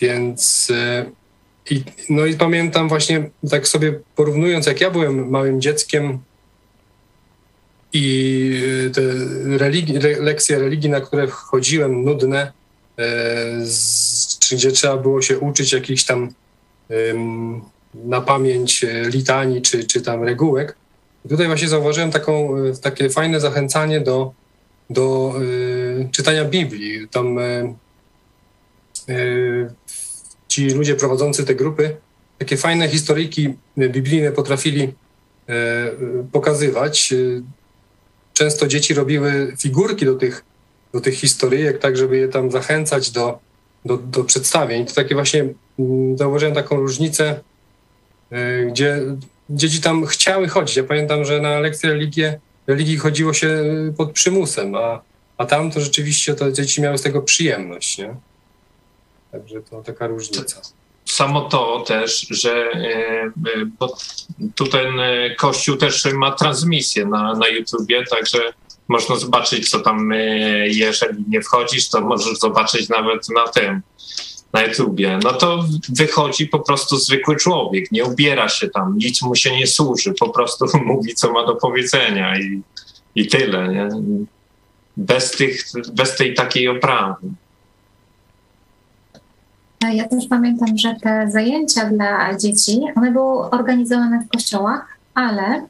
więc 0.00 0.72
i, 1.70 1.82
no 2.08 2.26
i 2.26 2.34
pamiętam 2.34 2.88
właśnie, 2.88 3.30
tak 3.50 3.68
sobie 3.68 4.00
porównując, 4.16 4.66
jak 4.66 4.80
ja 4.80 4.90
byłem 4.90 5.30
małym 5.30 5.60
dzieckiem 5.60 6.18
i 7.92 8.50
y, 8.86 8.90
te 8.90 9.02
religi, 9.58 9.92
lekcje 9.98 10.58
religii, 10.58 10.90
na 10.90 11.00
które 11.00 11.26
chodziłem, 11.26 12.04
nudne, 12.04 12.52
z, 13.64 14.38
gdzie 14.52 14.72
trzeba 14.72 14.96
było 14.96 15.22
się 15.22 15.38
uczyć 15.38 15.72
jakichś 15.72 16.04
tam 16.04 16.28
na 17.94 18.20
pamięć 18.20 18.84
e, 18.84 19.08
litanii 19.08 19.62
czy, 19.62 19.84
czy 19.84 20.02
tam 20.02 20.22
regułek. 20.24 20.76
Tutaj 21.28 21.46
właśnie 21.46 21.68
zauważyłem 21.68 22.10
taką, 22.10 22.56
e, 22.56 22.72
takie 22.82 23.10
fajne 23.10 23.40
zachęcanie 23.40 24.00
do, 24.00 24.32
do 24.90 25.34
czytania 26.12 26.44
Biblii. 26.44 27.08
Tam 27.08 27.38
ci 30.48 30.70
ludzie 30.70 30.94
prowadzący 30.94 31.44
te 31.44 31.54
grupy 31.54 31.96
takie 32.40 32.56
fajne 32.56 32.88
historyjki 32.88 33.54
biblijne 33.78 34.32
potrafili 34.32 34.92
pokazywać. 36.32 37.14
Często 38.32 38.66
dzieci 38.66 38.94
robiły 38.94 39.54
figurki 39.58 40.04
do 40.04 40.14
tych, 40.14 40.44
do 40.92 41.00
tych 41.00 41.14
historyjek, 41.14 41.78
tak 41.78 41.96
żeby 41.96 42.16
je 42.16 42.28
tam 42.28 42.50
zachęcać 42.50 43.10
do, 43.10 43.38
do, 43.84 43.96
do 43.96 44.24
przedstawień. 44.24 44.86
To 44.86 44.94
takie 44.94 45.14
właśnie 45.14 45.48
mm, 45.78 46.18
zauważyłem 46.18 46.54
taką 46.54 46.76
różnicę, 46.76 47.40
gdzie 48.68 49.00
dzieci 49.50 49.80
tam 49.80 50.06
chciały 50.06 50.48
chodzić. 50.48 50.76
Ja 50.76 50.84
pamiętam, 50.84 51.24
że 51.24 51.40
na 51.40 51.60
lekcje 51.60 51.90
religie, 51.90 52.40
religii 52.66 52.96
chodziło 52.96 53.34
się 53.34 53.64
pod 53.96 54.12
przymusem, 54.12 54.74
a, 54.74 55.00
a 55.38 55.46
tam 55.46 55.70
to 55.70 55.80
rzeczywiście 55.80 56.34
to 56.34 56.52
dzieci 56.52 56.82
miały 56.82 56.98
z 56.98 57.02
tego 57.02 57.22
przyjemność. 57.22 57.98
Nie? 57.98 58.14
Także 59.32 59.62
to 59.62 59.82
taka 59.82 60.06
różnica. 60.06 60.60
Samo 61.04 61.40
to 61.40 61.84
też, 61.86 62.26
że 62.30 62.72
bo 63.78 63.96
tutaj 64.54 64.86
e, 64.86 65.34
Kościół 65.34 65.76
też 65.76 66.04
ma 66.04 66.32
transmisję 66.32 67.06
na, 67.06 67.34
na 67.34 67.48
YouTubie, 67.48 68.04
także 68.06 68.38
można 68.88 69.16
zobaczyć, 69.16 69.70
co 69.70 69.80
tam, 69.80 70.12
jeżeli 70.64 71.24
nie 71.28 71.42
wchodzisz, 71.42 71.88
to 71.88 72.00
możesz 72.00 72.38
zobaczyć 72.38 72.88
nawet 72.88 73.28
na 73.28 73.48
tym, 73.48 73.82
na 74.52 74.62
YouTubie. 74.62 75.18
No 75.24 75.32
to 75.32 75.64
wychodzi 75.88 76.46
po 76.46 76.58
prostu 76.58 76.96
zwykły 76.96 77.36
człowiek, 77.36 77.92
nie 77.92 78.04
ubiera 78.04 78.48
się 78.48 78.68
tam, 78.68 78.98
nic 78.98 79.22
mu 79.22 79.34
się 79.34 79.56
nie 79.56 79.66
służy, 79.66 80.14
po 80.20 80.28
prostu 80.28 80.66
mówi, 80.86 81.14
co 81.14 81.32
ma 81.32 81.46
do 81.46 81.56
powiedzenia 81.56 82.38
i, 82.38 82.62
i 83.14 83.26
tyle, 83.26 83.68
nie? 83.68 83.88
Bez, 84.96 85.30
tych, 85.30 85.64
bez 85.92 86.16
tej 86.16 86.34
takiej 86.34 86.68
oprawy. 86.68 87.28
Ja 89.92 90.08
też 90.08 90.26
pamiętam, 90.26 90.78
że 90.78 90.94
te 91.02 91.30
zajęcia 91.30 91.84
dla 91.84 92.36
dzieci, 92.36 92.80
one 92.96 93.12
były 93.12 93.50
organizowane 93.50 94.24
w 94.24 94.28
kościołach, 94.28 94.98
ale 95.14 95.66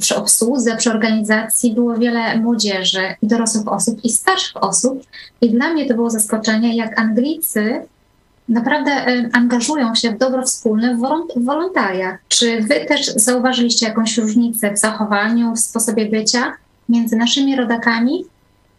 przy 0.00 0.16
obsłudze, 0.16 0.76
przy 0.76 0.90
organizacji 0.90 1.74
było 1.74 1.94
wiele 1.94 2.36
młodzieży 2.36 3.14
dorosłych 3.22 3.68
osób 3.68 4.04
i 4.04 4.10
starszych 4.10 4.64
osób. 4.64 5.02
I 5.40 5.50
dla 5.50 5.72
mnie 5.72 5.86
to 5.86 5.94
było 5.94 6.10
zaskoczenie, 6.10 6.76
jak 6.76 7.00
Anglicy 7.00 7.82
naprawdę 8.50 8.90
e, 8.90 9.30
angażują 9.32 9.94
się 9.94 10.10
w 10.10 10.18
dobro 10.18 10.42
wspólne 10.42 10.96
w 11.36 11.44
wolontariach. 11.44 12.18
Czy 12.28 12.62
wy 12.62 12.84
też 12.88 13.06
zauważyliście 13.06 13.86
jakąś 13.86 14.18
różnicę 14.18 14.72
w 14.72 14.78
zachowaniu, 14.78 15.54
w 15.54 15.60
sposobie 15.60 16.06
bycia 16.06 16.52
między 16.88 17.16
naszymi 17.16 17.56
rodakami 17.56 18.24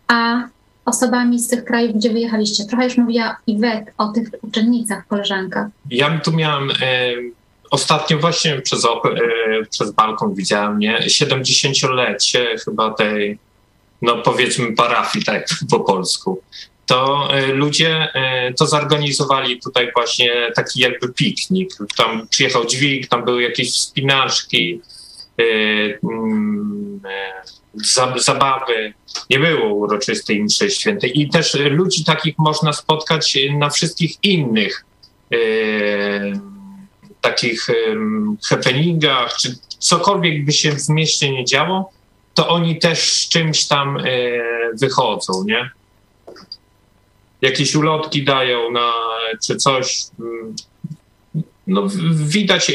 a 0.08 0.44
osobami 0.86 1.40
z 1.40 1.48
tych 1.48 1.66
krajów, 1.66 1.96
gdzie 1.96 2.10
wyjechaliście? 2.10 2.66
Trochę 2.66 2.84
już 2.84 2.98
mówiła 2.98 3.38
Iwet 3.48 3.92
o 3.98 4.08
tych 4.08 4.30
uczennicach, 4.42 5.08
koleżankach. 5.08 5.68
Ja 5.90 6.20
tu 6.20 6.32
miałem 6.32 6.70
e, 6.70 6.74
ostatnio 7.72 8.18
właśnie 8.18 8.62
przez, 8.62 8.86
e, 8.86 8.90
przez 9.70 9.92
balkon 9.92 10.34
widziałem, 10.36 10.80
nie? 10.80 11.00
70-lecie 11.00 12.56
chyba 12.66 12.94
tej, 12.94 13.38
no 14.02 14.18
powiedzmy 14.18 14.74
parafii, 14.76 15.26
tak 15.26 15.48
po 15.70 15.80
polsku. 15.80 16.42
To 16.86 17.28
e, 17.34 17.48
ludzie 17.48 18.14
e, 18.14 18.54
to 18.54 18.68
zorganizowali 18.68 19.60
tutaj 19.60 19.92
właśnie 19.96 20.52
taki 20.56 20.80
jakby 20.80 21.14
piknik. 21.14 21.70
Tam 21.98 22.28
przyjechał 22.28 22.66
dźwig, 22.66 23.08
tam 23.08 23.26
były 23.26 23.44
jakieś 23.44 23.72
wspinaczki, 23.72 24.82
mm, 26.04 27.02
za- 27.74 28.14
zabawy. 28.18 28.94
Nie 29.30 29.40
było 29.40 29.74
uroczystej 29.74 30.44
mszy 30.44 30.72
świętej. 30.72 31.22
I 31.22 31.30
też 31.30 31.54
ludzi 31.54 32.06
takich 32.06 32.36
można 32.38 32.74
spotkać 32.74 33.38
na 33.58 33.70
wszystkich 33.70 34.16
innych 34.24 34.86
takich 37.22 37.68
happeningach, 38.50 39.34
czy 39.38 39.56
cokolwiek 39.80 40.46
by 40.46 40.52
się 40.52 40.72
w 40.72 40.90
mieście 40.90 41.32
nie 41.32 41.46
działo, 41.46 41.92
to 42.34 42.48
oni 42.48 42.80
też 42.80 43.00
z 43.14 43.30
czymś 43.30 43.68
tam 43.68 43.98
e, 43.98 44.04
wychodzą, 44.80 45.44
nie? 45.46 45.70
Jakieś 47.42 47.76
ulotki 47.76 48.24
dają 48.24 48.72
na, 48.72 48.92
czy 49.48 49.56
coś. 49.56 50.04
mm, 50.20 50.56
No, 51.68 51.88
widać 52.14 52.70
e, 52.70 52.74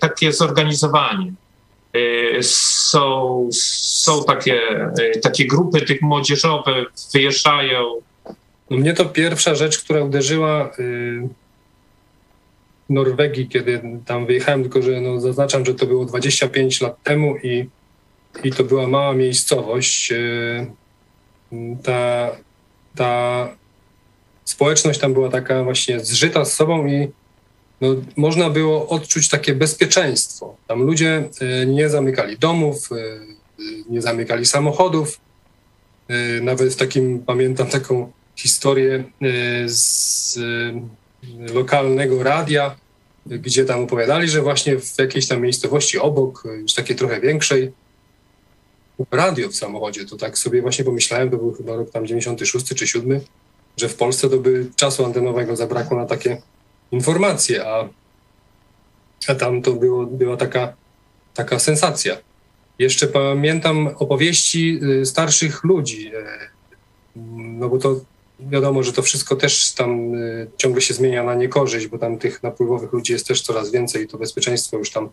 takie 0.00 0.32
zorganizowanie. 0.32 1.32
E, 2.38 2.42
Są, 2.42 3.48
są 3.52 4.24
takie, 4.24 4.60
takie 5.22 5.46
grupy 5.46 5.80
tych 5.82 6.02
młodzieżowe, 6.02 6.84
wyjeżdżają. 7.14 7.94
Mnie 8.70 8.94
to 8.94 9.04
pierwsza 9.04 9.54
rzecz, 9.54 9.78
która 9.78 10.00
uderzyła 10.04 10.70
y, 10.78 11.28
Norwegii, 12.92 13.48
kiedy 13.48 13.80
tam 14.06 14.26
wyjechałem, 14.26 14.62
tylko 14.62 14.82
że 14.82 15.00
no, 15.00 15.20
zaznaczam, 15.20 15.64
że 15.64 15.74
to 15.74 15.86
było 15.86 16.04
25 16.04 16.80
lat 16.80 17.02
temu 17.02 17.36
i, 17.36 17.68
i 18.44 18.50
to 18.50 18.64
była 18.64 18.88
mała 18.88 19.14
miejscowość. 19.14 20.12
Y, 20.12 20.66
ta, 21.82 22.30
ta 22.94 23.48
społeczność 24.44 25.00
tam 25.00 25.12
była 25.12 25.28
taka 25.28 25.64
właśnie 25.64 26.00
zżyta 26.00 26.44
z 26.44 26.52
sobą 26.52 26.86
i 26.86 27.08
no, 27.80 27.88
można 28.16 28.50
było 28.50 28.88
odczuć 28.88 29.28
takie 29.28 29.54
bezpieczeństwo. 29.54 30.56
Tam 30.66 30.82
ludzie 30.82 31.24
y, 31.62 31.66
nie 31.66 31.88
zamykali 31.88 32.38
domów, 32.38 32.92
y, 32.92 33.20
nie 33.90 34.02
zamykali 34.02 34.46
samochodów. 34.46 35.20
Nawet 36.42 36.72
w 36.72 36.76
takim, 36.76 37.22
pamiętam 37.26 37.66
taką 37.66 38.12
historię 38.36 39.04
z 39.66 40.38
lokalnego 41.54 42.22
radia, 42.22 42.76
gdzie 43.26 43.64
tam 43.64 43.80
opowiadali, 43.80 44.28
że 44.28 44.42
właśnie 44.42 44.78
w 44.78 44.98
jakiejś 44.98 45.28
tam 45.28 45.40
miejscowości 45.40 45.98
obok, 45.98 46.44
już 46.60 46.74
takiej 46.74 46.96
trochę 46.96 47.20
większej, 47.20 47.72
radio 49.10 49.48
w 49.48 49.56
samochodzie. 49.56 50.06
To 50.06 50.16
tak 50.16 50.38
sobie 50.38 50.62
właśnie 50.62 50.84
pomyślałem, 50.84 51.30
to 51.30 51.36
był 51.36 51.52
chyba 51.52 51.76
rok 51.76 51.90
tam 51.90 52.06
96 52.06 52.74
czy 52.74 52.86
7, 52.86 53.20
że 53.76 53.88
w 53.88 53.94
Polsce 53.94 54.30
to 54.30 54.38
by 54.38 54.66
czasu 54.76 55.04
antenowego 55.04 55.56
zabrakło 55.56 55.96
na 55.96 56.06
takie 56.06 56.42
informacje, 56.90 57.66
a, 57.66 57.88
a 59.28 59.34
tam 59.34 59.62
to 59.62 59.72
było, 59.72 60.06
była 60.06 60.36
taka, 60.36 60.74
taka 61.34 61.58
sensacja. 61.58 62.16
Jeszcze 62.78 63.06
pamiętam 63.06 63.90
opowieści 63.98 64.80
y, 64.82 65.06
starszych 65.06 65.64
ludzi, 65.64 66.12
y, 66.14 66.24
no 67.36 67.68
bo 67.68 67.78
to 67.78 68.00
wiadomo, 68.40 68.82
że 68.82 68.92
to 68.92 69.02
wszystko 69.02 69.36
też 69.36 69.72
tam 69.72 70.14
y, 70.14 70.50
ciągle 70.56 70.80
się 70.80 70.94
zmienia 70.94 71.24
na 71.24 71.34
niekorzyść, 71.34 71.86
bo 71.86 71.98
tam 71.98 72.18
tych 72.18 72.42
napływowych 72.42 72.92
ludzi 72.92 73.12
jest 73.12 73.26
też 73.26 73.42
coraz 73.42 73.70
więcej 73.70 74.04
i 74.04 74.08
to 74.08 74.18
bezpieczeństwo 74.18 74.78
już 74.78 74.90
tam 74.90 75.08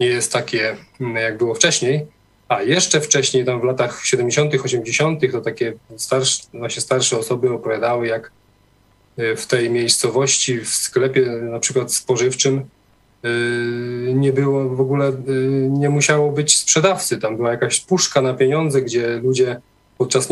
nie 0.00 0.06
jest 0.06 0.32
takie, 0.32 0.76
mm, 1.00 1.16
jak 1.16 1.38
było 1.38 1.54
wcześniej. 1.54 2.06
A 2.48 2.62
jeszcze 2.62 3.00
wcześniej, 3.00 3.44
tam 3.44 3.60
w 3.60 3.64
latach 3.64 4.04
70., 4.04 4.54
80., 4.64 5.32
to 5.32 5.40
takie 5.40 5.72
starsze, 5.96 6.42
właśnie 6.54 6.82
starsze 6.82 7.18
osoby 7.18 7.52
opowiadały, 7.52 8.06
jak 8.06 8.32
y, 9.18 9.36
w 9.36 9.46
tej 9.46 9.70
miejscowości, 9.70 10.60
w 10.60 10.68
sklepie 10.68 11.26
na 11.26 11.58
przykład 11.58 11.94
spożywczym, 11.94 12.64
y, 13.24 14.14
nie 14.14 14.32
było 14.32 14.68
w 14.68 14.80
ogóle, 14.80 15.12
nie 15.68 15.90
musiało 15.90 16.32
być 16.32 16.58
sprzedawcy. 16.58 17.18
Tam 17.18 17.36
była 17.36 17.50
jakaś 17.50 17.80
puszka 17.80 18.22
na 18.22 18.34
pieniądze, 18.34 18.82
gdzie 18.82 19.20
ludzie 19.22 19.60
podczas 20.00 20.28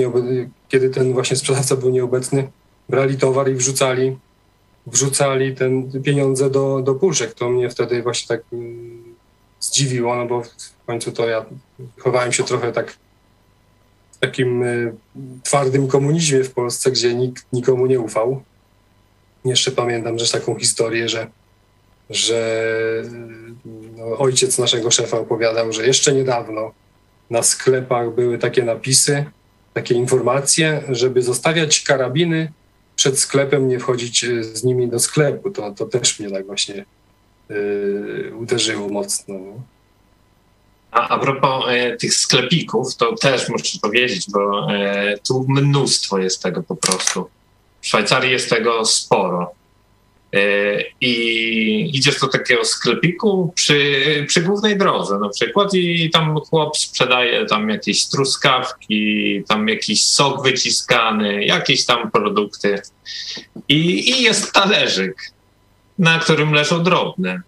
kiedy 0.68 0.90
ten 0.90 1.12
właśnie 1.12 1.36
sprzedawca 1.36 1.76
był 1.76 1.90
nieobecny, 1.90 2.48
brali 2.88 3.16
towar 3.16 3.50
i 3.50 3.54
wrzucali, 3.54 4.18
wrzucali 4.86 5.54
ten 5.54 6.02
pieniądze 6.02 6.50
do, 6.50 6.82
do 6.82 6.94
puszek. 6.94 7.34
To 7.34 7.48
mnie 7.48 7.70
wtedy 7.70 8.02
właśnie 8.02 8.36
tak 8.36 8.46
mm, 8.52 9.14
zdziwiło, 9.60 10.16
no 10.16 10.26
bo 10.26 10.42
w 10.42 10.86
końcu 10.86 11.12
to 11.12 11.28
ja 11.28 11.44
chowałem 11.98 12.32
się 12.32 12.44
trochę 12.44 12.72
tak 12.72 12.92
w 14.12 14.18
takim 14.18 14.62
y, 14.62 14.94
twardym 15.42 15.88
komunizmie 15.88 16.44
w 16.44 16.52
Polsce, 16.52 16.90
gdzie 16.90 17.14
nikt 17.14 17.46
nikomu 17.52 17.86
nie 17.86 18.00
ufał. 18.00 18.42
Jeszcze 19.44 19.70
pamiętam 19.70 20.18
też 20.18 20.30
taką 20.30 20.58
historię, 20.58 21.08
że, 21.08 21.26
że 22.10 22.62
no, 23.96 24.18
ojciec 24.18 24.58
naszego 24.58 24.90
szefa 24.90 25.18
opowiadał, 25.18 25.72
że 25.72 25.86
jeszcze 25.86 26.12
niedawno 26.12 26.72
na 27.30 27.42
sklepach 27.42 28.14
były 28.14 28.38
takie 28.38 28.62
napisy, 28.62 29.24
takie 29.78 29.94
informacje, 29.94 30.82
żeby 30.88 31.22
zostawiać 31.22 31.80
karabiny 31.80 32.52
przed 32.96 33.18
sklepem, 33.18 33.68
nie 33.68 33.78
wchodzić 33.78 34.24
y, 34.24 34.44
z 34.44 34.64
nimi 34.64 34.88
do 34.88 34.98
sklepu. 34.98 35.50
To, 35.50 35.72
to 35.72 35.86
też 35.86 36.20
mnie 36.20 36.30
tak 36.30 36.46
właśnie 36.46 36.84
y, 37.50 38.32
uderzyło 38.40 38.88
mocno. 38.88 39.34
No. 39.38 39.62
A, 40.90 41.08
a 41.08 41.18
propos 41.18 41.64
e, 41.68 41.96
tych 41.96 42.14
sklepików, 42.14 42.96
to 42.96 43.14
też 43.16 43.48
muszę 43.48 43.78
powiedzieć, 43.82 44.26
bo 44.30 44.72
e, 44.72 45.18
tu 45.28 45.46
mnóstwo 45.48 46.18
jest 46.18 46.42
tego 46.42 46.62
po 46.62 46.76
prostu. 46.76 47.30
W 47.80 47.86
Szwajcarii 47.86 48.32
jest 48.32 48.50
tego 48.50 48.84
sporo. 48.84 49.50
E, 50.34 50.84
I 51.00 51.90
idziesz 51.96 52.20
do 52.20 52.28
takiego 52.28 52.64
sklepiku 52.64 53.52
przy, 53.54 54.24
przy 54.28 54.40
głównej 54.40 54.78
drodze 54.78 55.18
na 55.18 55.28
przykład 55.28 55.74
i 55.74 56.10
tam 56.10 56.40
chłop 56.40 56.76
sprzedaje 56.76 57.46
tam 57.46 57.68
jakieś 57.68 58.06
truskawki, 58.06 59.42
tam 59.48 59.68
jakiś 59.68 60.06
sok 60.06 60.42
wyciskany, 60.42 61.44
jakieś 61.44 61.86
tam 61.86 62.10
produkty. 62.10 62.82
I, 63.68 64.10
i 64.10 64.22
jest 64.22 64.52
talerzyk, 64.52 65.32
na 65.98 66.18
którym 66.18 66.52
leżą 66.52 66.82
drobne. 66.82 67.42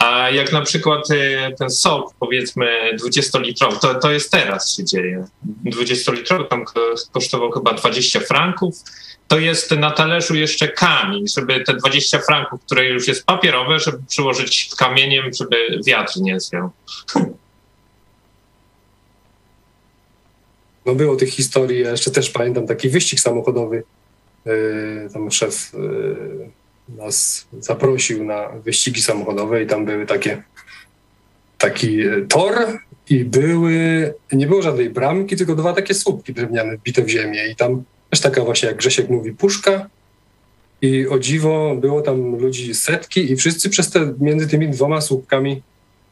A 0.00 0.30
jak 0.30 0.52
na 0.52 0.60
przykład 0.62 1.10
e, 1.10 1.52
ten 1.52 1.70
sok, 1.70 2.14
powiedzmy 2.20 2.96
20-litrowy, 3.04 3.78
to, 3.80 3.94
to 3.94 4.12
jest 4.12 4.30
teraz 4.30 4.76
się 4.76 4.84
dzieje. 4.84 5.26
20-litrowy 5.66 6.48
tam 6.48 6.64
ko- 6.64 6.94
kosztował 7.12 7.50
chyba 7.50 7.72
20 7.72 8.20
franków. 8.20 8.74
To 9.28 9.38
jest 9.38 9.70
na 9.70 9.90
talerzu 9.90 10.34
jeszcze 10.34 10.68
kamień, 10.68 11.28
żeby 11.28 11.64
te 11.64 11.74
20 11.74 12.18
franków, 12.18 12.60
które 12.66 12.84
już 12.84 13.08
jest 13.08 13.26
papierowe, 13.26 13.78
żeby 13.78 13.98
przyłożyć 14.08 14.70
kamieniem, 14.78 15.24
żeby 15.40 15.56
wiatr 15.86 16.12
nie 16.20 16.40
zjął. 16.40 16.70
No 20.86 20.94
było 20.94 21.16
tych 21.16 21.28
historii, 21.28 21.80
ja 21.80 21.90
jeszcze 21.90 22.10
też 22.10 22.30
pamiętam 22.30 22.66
taki 22.66 22.88
wyścig 22.88 23.20
samochodowy. 23.20 23.82
Yy, 24.44 25.08
tam 25.12 25.30
szef 25.30 25.72
yy, 25.72 26.50
nas 26.96 27.46
zaprosił 27.60 28.24
na 28.24 28.48
wyścigi 28.48 29.02
samochodowe 29.02 29.62
i 29.62 29.66
tam 29.66 29.84
były 29.84 30.06
takie 30.06 30.42
taki 31.58 32.00
e, 32.00 32.20
tor 32.28 32.78
i 33.08 33.24
były, 33.24 34.14
nie 34.32 34.46
było 34.46 34.62
żadnej 34.62 34.90
bramki, 34.90 35.36
tylko 35.36 35.54
dwa 35.54 35.72
takie 35.72 35.94
słupki 35.94 36.32
drewniane 36.32 36.76
wbite 36.76 37.02
w 37.02 37.08
ziemię 37.08 37.48
i 37.52 37.56
tam 37.56 37.82
też 38.10 38.20
taka 38.20 38.44
właśnie, 38.44 38.68
jak 38.68 38.76
Grzesiek 38.76 39.10
mówi, 39.10 39.32
puszka 39.32 39.88
i 40.82 41.08
o 41.08 41.18
dziwo 41.18 41.76
było 41.80 42.02
tam 42.02 42.36
ludzi 42.36 42.74
setki 42.74 43.32
i 43.32 43.36
wszyscy 43.36 43.70
przez 43.70 43.90
te, 43.90 44.14
między 44.20 44.48
tymi 44.48 44.68
dwoma 44.68 45.00
słupkami 45.00 45.62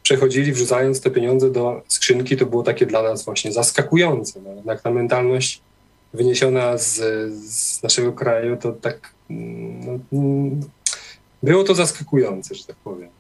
przechodzili, 0.03 0.53
wrzucając 0.53 1.01
te 1.01 1.11
pieniądze 1.11 1.51
do 1.51 1.83
skrzynki, 1.89 2.37
to 2.37 2.47
było 2.47 2.63
takie 2.63 2.87
dla 2.87 3.03
nas 3.03 3.25
właśnie 3.25 3.53
zaskakujące. 3.53 4.41
No, 4.45 4.55
jednak 4.55 4.83
ta 4.83 4.91
mentalność 4.91 5.61
wyniesiona 6.15 6.79
z, 6.79 6.95
z 7.45 7.83
naszego 7.83 8.13
kraju, 8.13 8.57
to 8.57 8.73
tak 8.73 9.11
było 11.43 11.65
to 11.65 11.75
zaskakujące, 11.75 12.55
że 12.55 12.65
tak 12.65 12.77
powiem. 12.77 13.11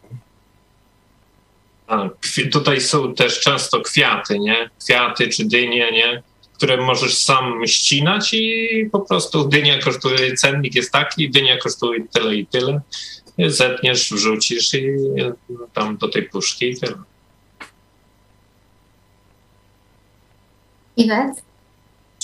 A, 1.87 2.09
tutaj 2.53 2.81
są 2.81 3.14
też 3.14 3.40
często 3.40 3.81
kwiaty, 3.81 4.38
nie? 4.38 4.71
Kwiaty 4.85 5.29
czy 5.29 5.44
dynie, 5.44 5.92
nie? 5.92 6.23
Które 6.55 6.77
możesz 6.77 7.18
sam 7.18 7.66
ścinać 7.66 8.35
i 8.35 8.68
po 8.92 9.01
prostu 9.01 9.49
dynia 9.49 9.83
kosztuje, 9.83 10.35
cennik 10.35 10.75
jest 10.75 10.92
taki, 10.92 11.31
dynia 11.31 11.59
kosztuje 11.59 12.09
tyle 12.12 12.37
i 12.37 12.47
tyle. 12.47 12.81
Zetniesz, 13.47 14.12
wrzucisz 14.12 14.75
i 14.75 14.97
tam 15.75 15.97
do 15.97 16.09
tej 16.09 16.23
puszki 16.23 16.71
i 16.71 16.77
tyle. 16.81 16.94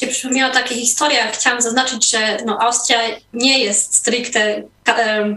Się 0.04 0.10
przypomniała 0.10 0.52
taka 0.52 0.68
historia. 0.68 1.30
Chciałam 1.32 1.62
zaznaczyć, 1.62 2.10
że 2.10 2.38
no, 2.44 2.58
Austria 2.60 3.00
nie 3.32 3.64
jest 3.64 3.94
stricte 3.94 4.62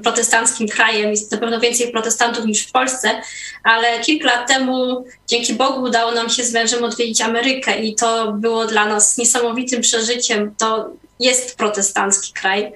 protestanckim 0.03 0.67
krajem, 0.67 1.09
jest 1.09 1.31
na 1.31 1.37
pewno 1.37 1.59
więcej 1.59 1.91
protestantów 1.91 2.45
niż 2.45 2.67
w 2.67 2.71
Polsce, 2.71 3.21
ale 3.63 3.99
kilka 3.99 4.25
lat 4.25 4.47
temu 4.47 5.05
dzięki 5.27 5.53
Bogu 5.53 5.83
udało 5.83 6.11
nam 6.11 6.29
się 6.29 6.43
z 6.43 6.53
mężem 6.53 6.83
odwiedzić 6.83 7.21
Amerykę 7.21 7.79
i 7.79 7.95
to 7.95 8.31
było 8.31 8.65
dla 8.65 8.85
nas 8.85 9.17
niesamowitym 9.17 9.81
przeżyciem. 9.81 10.55
To 10.57 10.89
jest 11.19 11.57
protestancki 11.57 12.33
kraj. 12.33 12.71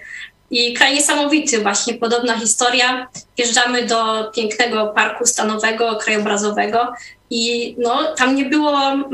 I 0.51 0.73
kraj 0.73 0.93
niesamowity, 0.93 1.59
właśnie 1.61 1.93
podobna 1.93 2.39
historia. 2.39 3.07
Wjeżdżamy 3.37 3.85
do 3.85 4.31
pięknego 4.35 4.87
parku 4.87 5.25
stanowego, 5.25 5.95
krajobrazowego 5.95 6.93
i 7.29 7.75
no, 7.77 8.15
tam 8.15 8.35
nie 8.35 8.45
było 8.45 8.79
mm, 8.91 9.09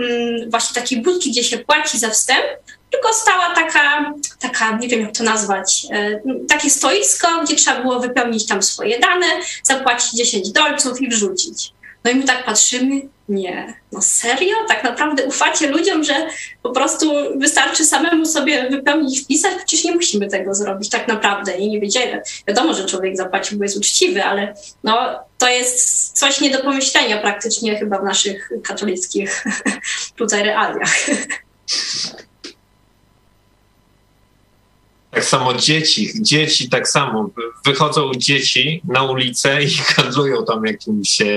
właśnie 0.49 0.81
takiej 0.81 1.01
budki, 1.01 1.31
gdzie 1.31 1.43
się 1.43 1.57
płaci 1.57 1.99
za 1.99 2.09
wstęp, 2.09 2.45
tylko 2.91 3.13
stała 3.13 3.55
taka, 3.55 4.13
taka, 4.39 4.77
nie 4.77 4.87
wiem 4.87 5.01
jak 5.01 5.17
to 5.17 5.23
nazwać, 5.23 5.87
e, 5.91 6.21
takie 6.47 6.69
stoisko, 6.69 7.27
gdzie 7.43 7.55
trzeba 7.55 7.81
było 7.81 7.99
wypełnić 7.99 8.45
tam 8.45 8.63
swoje 8.63 8.99
dane, 8.99 9.25
zapłacić 9.63 10.11
10 10.11 10.51
dolców 10.51 11.01
i 11.01 11.09
wrzucić. 11.09 11.71
No 12.03 12.11
i 12.11 12.15
my 12.15 12.23
tak 12.23 12.45
patrzymy, 12.45 13.01
nie, 13.29 13.73
no 13.91 14.01
serio? 14.01 14.55
Tak 14.67 14.83
naprawdę 14.83 15.25
ufacie 15.25 15.67
ludziom, 15.67 16.03
że 16.03 16.27
po 16.63 16.69
prostu 16.69 17.11
wystarczy 17.35 17.85
samemu 17.85 18.25
sobie 18.25 18.69
wypełnić, 18.69 19.21
wpisać? 19.21 19.53
Przecież 19.57 19.83
nie 19.83 19.95
musimy 19.95 20.27
tego 20.27 20.55
zrobić 20.55 20.89
tak 20.89 21.07
naprawdę 21.07 21.57
i 21.57 21.69
nie 21.69 21.79
wiedzieli. 21.79 22.19
Wiadomo, 22.47 22.73
że 22.73 22.85
człowiek 22.85 23.17
zapłacił, 23.17 23.57
bo 23.57 23.63
jest 23.63 23.77
uczciwy, 23.77 24.23
ale 24.23 24.53
no, 24.83 25.19
to 25.37 25.49
jest 25.49 26.11
coś 26.17 26.41
nie 26.41 26.49
do 26.49 26.59
pomyślenia 26.59 27.17
praktycznie 27.17 27.79
chyba 27.79 27.99
w 27.99 28.03
naszych 28.03 28.51
katolickich 28.63 29.43
tutaj 30.17 30.43
realiach. 30.43 30.95
Tak 35.17 35.25
samo 35.25 35.53
dzieci, 35.53 36.11
dzieci 36.21 36.69
tak 36.69 36.89
samo. 36.89 37.29
Wychodzą 37.65 38.11
dzieci 38.17 38.81
na 38.87 39.03
ulicę 39.03 39.63
i 39.63 39.69
handlują 39.95 40.45
tam 40.45 40.65
jakimiś 40.65 41.21
e, 41.21 41.27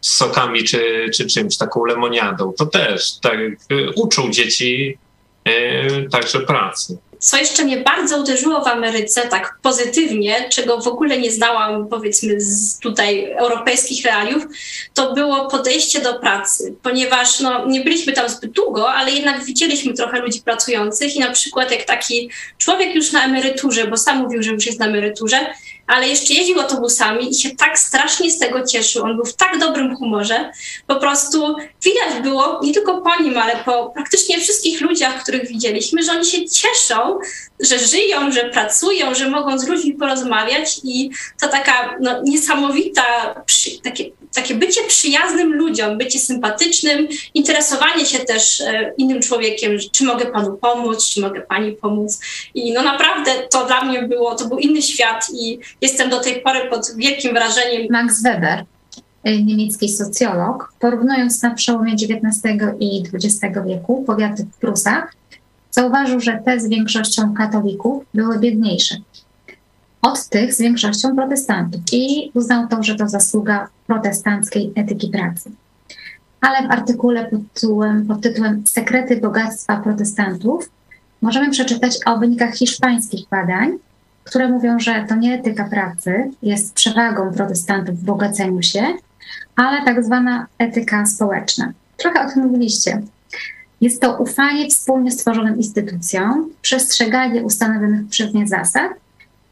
sokami 0.00 0.64
czy, 0.64 1.10
czy 1.14 1.26
czymś, 1.26 1.56
taką 1.56 1.84
lemoniadą. 1.84 2.52
To 2.58 2.66
też 2.66 3.18
tak, 3.18 3.38
e, 3.40 3.90
uczą 3.96 4.30
dzieci 4.30 4.98
e, 5.44 6.08
także 6.08 6.40
pracy. 6.40 6.98
Co 7.18 7.36
jeszcze 7.36 7.64
mnie 7.64 7.76
bardzo 7.76 8.18
uderzyło 8.18 8.64
w 8.64 8.66
Ameryce, 8.66 9.28
tak 9.28 9.58
pozytywnie, 9.62 10.48
czego 10.48 10.80
w 10.80 10.88
ogóle 10.88 11.18
nie 11.18 11.32
znałam, 11.32 11.88
powiedzmy, 11.88 12.40
z 12.40 12.78
tutaj 12.78 13.32
europejskich 13.32 14.04
realiów, 14.04 14.44
to 14.94 15.14
było 15.14 15.46
podejście 15.46 16.00
do 16.00 16.14
pracy, 16.14 16.74
ponieważ 16.82 17.40
no, 17.40 17.66
nie 17.66 17.80
byliśmy 17.80 18.12
tam 18.12 18.28
zbyt 18.28 18.52
długo, 18.52 18.92
ale 18.92 19.10
jednak 19.10 19.44
widzieliśmy 19.44 19.94
trochę 19.94 20.20
ludzi 20.20 20.42
pracujących 20.42 21.16
i 21.16 21.20
na 21.20 21.30
przykład 21.30 21.70
jak 21.70 21.84
taki 21.84 22.30
człowiek 22.58 22.94
już 22.94 23.12
na 23.12 23.24
emeryturze, 23.24 23.86
bo 23.86 23.96
sam 23.96 24.18
mówił, 24.18 24.42
że 24.42 24.50
już 24.50 24.66
jest 24.66 24.78
na 24.78 24.86
emeryturze, 24.86 25.46
ale 25.88 26.08
jeszcze 26.08 26.34
jeździł 26.34 26.60
autobusami 26.60 27.30
i 27.30 27.34
się 27.34 27.50
tak 27.56 27.78
strasznie 27.78 28.30
z 28.30 28.38
tego 28.38 28.66
cieszył. 28.66 29.04
On 29.04 29.16
był 29.16 29.24
w 29.24 29.36
tak 29.36 29.58
dobrym 29.58 29.96
humorze. 29.96 30.52
Po 30.86 30.96
prostu 30.96 31.56
widać 31.84 32.22
było, 32.22 32.60
nie 32.62 32.74
tylko 32.74 33.00
po 33.00 33.22
nim, 33.22 33.38
ale 33.38 33.56
po 33.56 33.90
praktycznie 33.94 34.40
wszystkich 34.40 34.80
ludziach, 34.80 35.22
których 35.22 35.48
widzieliśmy, 35.48 36.02
że 36.02 36.12
oni 36.12 36.24
się 36.24 36.48
cieszą, 36.48 37.18
że 37.60 37.78
żyją, 37.78 38.32
że 38.32 38.44
pracują, 38.44 39.14
że 39.14 39.28
mogą 39.28 39.58
z 39.58 39.68
ludźmi 39.68 39.92
porozmawiać 39.92 40.80
i 40.84 41.10
to 41.40 41.48
taka 41.48 41.96
no, 42.00 42.22
niesamowita, 42.22 43.34
przy, 43.46 43.80
takie, 43.80 44.04
takie 44.34 44.54
bycie 44.54 44.80
przyjaznym 44.88 45.54
ludziom, 45.54 45.98
bycie 45.98 46.18
sympatycznym, 46.18 47.08
interesowanie 47.34 48.06
się 48.06 48.18
też 48.18 48.60
e, 48.60 48.94
innym 48.98 49.22
człowiekiem, 49.22 49.78
czy 49.92 50.04
mogę 50.04 50.26
panu 50.26 50.56
pomóc, 50.56 51.08
czy 51.08 51.20
mogę 51.20 51.40
pani 51.40 51.72
pomóc. 51.72 52.20
I 52.54 52.72
no 52.72 52.82
naprawdę 52.82 53.30
to 53.50 53.66
dla 53.66 53.84
mnie 53.84 54.02
było, 54.02 54.34
to 54.34 54.44
był 54.44 54.58
inny 54.58 54.82
świat 54.82 55.26
i 55.32 55.58
jestem 55.80 56.10
do 56.10 56.20
tej 56.20 56.40
pory 56.40 56.70
pod 56.70 56.92
wielkim 56.96 57.34
wrażeniem. 57.34 57.86
Max 57.90 58.22
Weber, 58.22 58.64
e, 59.24 59.42
niemiecki 59.42 59.88
socjolog, 59.88 60.72
porównując 60.80 61.42
na 61.42 61.54
przełomie 61.54 61.92
XIX 61.92 62.54
i 62.80 63.02
XX 63.14 63.58
wieku 63.66 64.04
powiaty 64.06 64.44
w 64.44 64.56
Prusach, 64.56 65.14
zauważył, 65.70 66.20
że 66.20 66.42
te 66.44 66.60
z 66.60 66.68
większością 66.68 67.34
katolików 67.34 68.04
były 68.14 68.38
biedniejsze 68.38 68.96
od 70.02 70.28
tych 70.28 70.54
z 70.54 70.60
większością 70.60 71.16
protestantów 71.16 71.80
i 71.92 72.30
uznał 72.34 72.68
to, 72.68 72.82
że 72.82 72.94
to 72.94 73.08
zasługa 73.08 73.68
protestanckiej 73.86 74.72
etyki 74.76 75.08
pracy. 75.08 75.50
Ale 76.40 76.68
w 76.68 76.70
artykule 76.70 77.24
pod 77.30 77.40
tytułem, 77.54 78.06
pod 78.06 78.20
tytułem 78.20 78.66
Sekrety 78.66 79.16
bogactwa 79.16 79.76
protestantów 79.76 80.70
możemy 81.22 81.50
przeczytać 81.50 81.98
o 82.06 82.18
wynikach 82.18 82.54
hiszpańskich 82.54 83.28
badań, 83.30 83.78
które 84.28 84.48
mówią, 84.48 84.78
że 84.80 85.04
to 85.08 85.16
nie 85.16 85.34
etyka 85.34 85.64
pracy 85.64 86.30
jest 86.42 86.74
przewagą 86.74 87.32
protestantów 87.32 87.98
w 87.98 88.04
bogaceniu 88.04 88.62
się, 88.62 88.86
ale 89.56 89.84
tak 89.84 90.04
zwana 90.04 90.46
etyka 90.58 91.06
społeczna. 91.06 91.72
Trochę 91.96 92.26
o 92.26 92.30
tym 92.30 92.42
mówiliście. 92.42 93.02
Jest 93.80 94.02
to 94.02 94.16
ufanie 94.16 94.68
wspólnie 94.68 95.10
stworzonym 95.10 95.56
instytucjom, 95.56 96.50
przestrzeganie 96.62 97.42
ustanowionych 97.42 98.08
przez 98.08 98.34
nie 98.34 98.46
zasad 98.46 98.92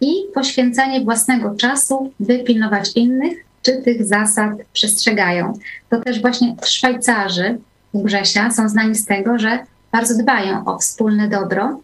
i 0.01 0.13
poświęcanie 0.35 1.05
własnego 1.05 1.55
czasu, 1.55 2.13
by 2.21 2.39
pilnować 2.39 2.93
innych, 2.95 3.45
czy 3.63 3.83
tych 3.83 4.07
zasad 4.07 4.53
przestrzegają. 4.73 5.59
To 5.91 6.01
też 6.01 6.21
właśnie 6.21 6.57
Szwajcarzy 6.65 7.59
u 7.93 8.03
Grzesia 8.03 8.51
są 8.51 8.69
znani 8.69 8.95
z 8.95 9.07
tego, 9.07 9.39
że 9.39 9.59
bardzo 9.93 10.23
dbają 10.23 10.65
o 10.65 10.79
wspólne 10.79 11.29
dobro. 11.29 11.81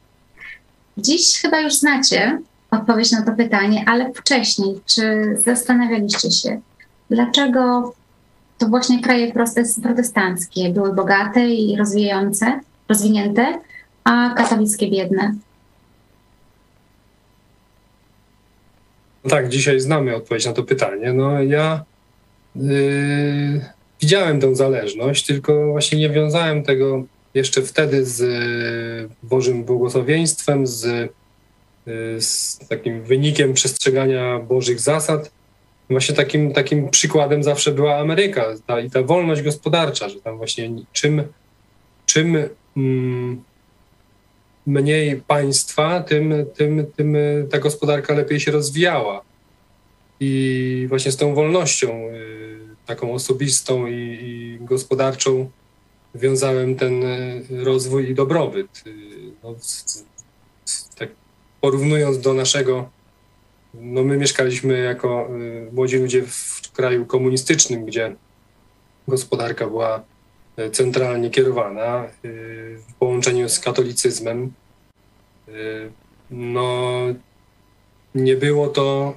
Dziś 0.99 1.39
chyba 1.43 1.61
już 1.61 1.75
znacie 1.75 2.39
odpowiedź 2.73 3.13
na 3.13 3.23
to 3.23 3.33
pytanie, 3.33 3.85
ale 3.87 4.13
wcześniej, 4.13 4.81
czy 4.87 5.37
zastanawialiście 5.37 6.31
się, 6.31 6.61
dlaczego 7.11 7.93
to 8.59 8.69
właśnie 8.69 9.03
kraje 9.03 9.33
protestanckie 9.83 10.71
były 10.71 10.95
bogate 10.95 11.49
i 11.49 11.77
rozwijające, 11.77 12.61
rozwinięte, 12.89 13.59
a 14.05 14.35
katolickie 14.37 14.91
biedne? 14.91 15.35
No 19.25 19.31
tak, 19.31 19.49
dzisiaj 19.49 19.81
znamy 19.81 20.17
odpowiedź 20.17 20.47
na 20.47 20.53
to 20.53 20.63
pytanie. 20.63 21.13
No 21.13 21.43
ja 21.43 21.85
yy, 22.57 23.61
widziałem 24.01 24.41
tę 24.41 24.55
zależność, 24.55 25.27
tylko 25.27 25.67
właśnie 25.67 25.99
nie 25.99 26.11
wiązałem 26.11 26.63
tego 26.63 27.05
jeszcze 27.35 27.63
wtedy 27.63 28.05
z 28.07 28.23
Bożym 29.23 29.65
błogosławieństwem, 29.65 30.67
z, 30.67 30.85
yy, 30.85 31.09
z 32.19 32.59
takim 32.69 33.03
wynikiem 33.03 33.55
przestrzegania 33.55 34.39
Bożych 34.39 34.81
zasad. 34.81 35.31
Właśnie 35.91 36.15
takim, 36.15 36.53
takim 36.53 36.91
przykładem 36.91 37.43
zawsze 37.43 37.73
była 37.73 37.97
Ameryka 37.97 38.47
ta, 38.67 38.81
i 38.81 38.91
ta 38.91 39.03
wolność 39.03 39.43
gospodarcza, 39.43 40.09
że 40.09 40.21
tam 40.21 40.37
właśnie 40.37 40.71
czym, 40.93 41.23
czym 42.07 42.37
mm, 42.77 43.43
mniej 44.67 45.17
państwa, 45.27 46.01
tym, 46.01 46.35
tym, 46.55 46.87
tym 46.97 47.17
ta 47.51 47.59
gospodarka 47.59 48.15
lepiej 48.15 48.41
się 48.41 48.51
rozwijała. 48.51 49.23
I 50.21 50.87
właśnie 50.89 51.13
z 51.13 51.17
tą 51.17 51.35
wolnością, 51.35 52.09
y, 52.09 52.59
taką 52.87 53.13
osobistą 53.13 53.87
i, 53.87 54.19
i 54.23 54.59
gospodarczą, 54.65 55.51
wiązałem 56.15 56.77
ten 56.77 57.05
y, 57.05 57.45
rozwój 57.51 58.11
i 58.11 58.15
dobrobyt. 58.15 58.83
Y, 58.87 58.93
no, 59.43 59.55
tak 59.55 60.12
porównując 61.63 62.21
do 62.21 62.35
naszego, 62.35 62.89
no 63.75 64.05
my 64.05 64.17
mieszkaliśmy 64.17 64.79
jako 64.79 65.29
młodzi 65.73 65.97
ludzie 65.97 66.23
w 66.27 66.73
kraju 66.73 67.07
komunistycznym, 67.07 67.85
gdzie 67.85 68.17
gospodarka 69.09 69.67
była 69.67 70.05
centralnie 70.73 71.31
kierowana 71.31 72.05
y, 72.05 72.09
w 72.89 72.95
połączeniu 72.95 73.49
z 73.49 73.61
katolicyzmem. 73.61 74.53
Y, 75.49 75.91
no, 76.31 76.91
nie 78.15 78.37
było 78.37 78.69
to 78.69 79.17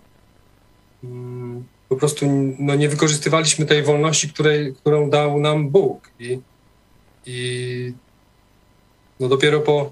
mm, 1.04 1.64
po 1.90 1.96
prostu 1.96 2.26
no, 2.60 2.76
nie 2.76 2.90
wykorzystywaliśmy 2.90 3.66
tej 3.66 3.84
wolności, 3.84 4.30
której, 4.30 4.74
którą 4.74 5.10
dał 5.10 5.40
nam 5.40 5.70
Bóg. 5.70 6.10
I, 6.20 6.40
i 7.26 7.94
no 9.20 9.28
dopiero 9.28 9.60
po, 9.60 9.92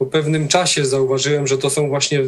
po 0.00 0.06
pewnym 0.06 0.48
czasie 0.48 0.86
zauważyłem, 0.86 1.46
że 1.46 1.58
to 1.58 1.70
są 1.70 1.88
właśnie 1.88 2.20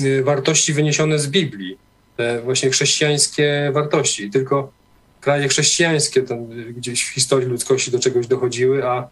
y, 0.00 0.22
wartości 0.22 0.72
wyniesione 0.72 1.18
z 1.18 1.26
Biblii, 1.26 1.78
te 2.16 2.42
właśnie 2.42 2.70
chrześcijańskie 2.70 3.70
wartości. 3.72 4.30
Tylko 4.30 4.72
kraje 5.20 5.48
chrześcijańskie 5.48 6.22
tam 6.22 6.38
gdzieś 6.72 7.04
w 7.04 7.08
historii 7.08 7.48
ludzkości 7.48 7.90
do 7.90 7.98
czegoś 7.98 8.26
dochodziły, 8.26 8.86
a, 8.86 9.08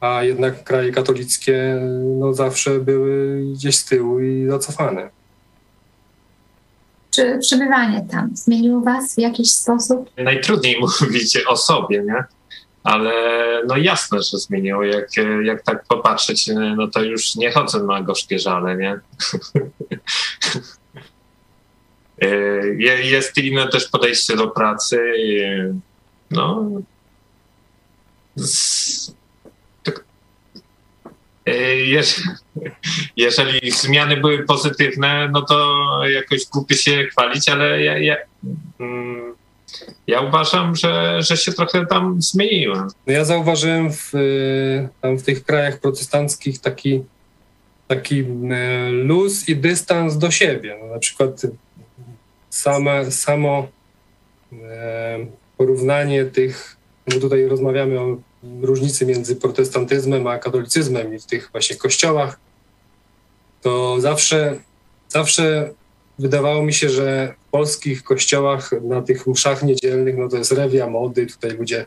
a 0.00 0.24
jednak 0.24 0.64
kraje 0.64 0.92
katolickie 0.92 1.80
no, 2.18 2.34
zawsze 2.34 2.80
były 2.80 3.42
gdzieś 3.52 3.76
z 3.76 3.84
tyłu 3.84 4.20
i 4.20 4.46
zacofane. 4.48 5.10
Czy 7.10 7.38
przebywanie 7.38 8.06
tam 8.10 8.30
zmieniło 8.34 8.80
Was 8.80 9.14
w 9.14 9.18
jakiś 9.18 9.50
sposób? 9.50 10.10
Najtrudniej 10.16 10.76
mówić 11.00 11.38
o 11.48 11.56
sobie, 11.56 12.02
nie? 12.02 12.24
Ale 12.84 13.12
no 13.66 13.76
jasne, 13.76 14.22
że 14.22 14.38
zmieniło. 14.38 14.84
Jak, 14.84 15.08
jak 15.42 15.62
tak 15.62 15.84
popatrzeć, 15.84 16.50
no 16.76 16.88
to 16.88 17.02
już 17.02 17.34
nie 17.34 17.52
chodzę 17.52 17.82
na 17.82 18.02
gorzkie 18.02 18.38
żale, 18.38 18.76
nie? 18.76 19.00
Jest 23.02 23.38
inne 23.38 23.68
też 23.68 23.88
podejście 23.88 24.36
do 24.36 24.48
pracy. 24.48 25.12
No. 26.30 26.70
Tak. 29.82 30.04
Jeżeli 33.16 33.70
zmiany 33.70 34.16
były 34.16 34.44
pozytywne, 34.44 35.28
no 35.32 35.42
to 35.42 35.86
jakoś 36.06 36.46
głupie 36.52 36.74
się 36.74 37.04
chwalić, 37.04 37.48
ale 37.48 37.82
ja, 37.82 37.98
ja, 37.98 38.16
mm, 38.80 39.23
ja 40.06 40.20
uważam, 40.20 40.76
że, 40.76 41.22
że 41.22 41.36
się 41.36 41.52
trochę 41.52 41.86
tam 41.86 42.22
zmieniłem. 42.22 42.88
No 43.06 43.12
ja 43.12 43.24
zauważyłem 43.24 43.92
w, 43.92 44.12
tam 45.00 45.16
w 45.18 45.22
tych 45.22 45.44
krajach 45.44 45.80
protestanckich 45.80 46.58
taki, 46.58 47.04
taki 47.88 48.20
e, 48.50 48.90
luz 48.90 49.48
i 49.48 49.56
dystans 49.56 50.18
do 50.18 50.30
siebie. 50.30 50.78
No 50.82 50.94
na 50.94 50.98
przykład 50.98 51.42
same, 52.50 53.10
samo 53.10 53.68
e, 54.52 55.26
porównanie 55.56 56.24
tych, 56.24 56.76
bo 57.06 57.20
tutaj 57.20 57.46
rozmawiamy 57.46 58.00
o 58.00 58.16
różnicy 58.62 59.06
między 59.06 59.36
protestantyzmem 59.36 60.26
a 60.26 60.38
katolicyzmem 60.38 61.14
i 61.14 61.18
w 61.18 61.26
tych 61.26 61.48
właśnie 61.52 61.76
kościołach, 61.76 62.38
to 63.62 64.00
zawsze, 64.00 64.58
zawsze 65.08 65.70
wydawało 66.18 66.62
mi 66.62 66.72
się, 66.72 66.88
że 66.88 67.34
w 67.48 67.50
polskich 67.50 68.02
kościołach 68.02 68.70
na 68.82 69.02
tych 69.02 69.26
mszach 69.26 69.62
niedzielnych, 69.62 70.16
no 70.16 70.28
to 70.28 70.36
jest 70.36 70.52
rewia 70.52 70.86
mody, 70.86 71.26
tutaj 71.26 71.50
ludzie 71.50 71.86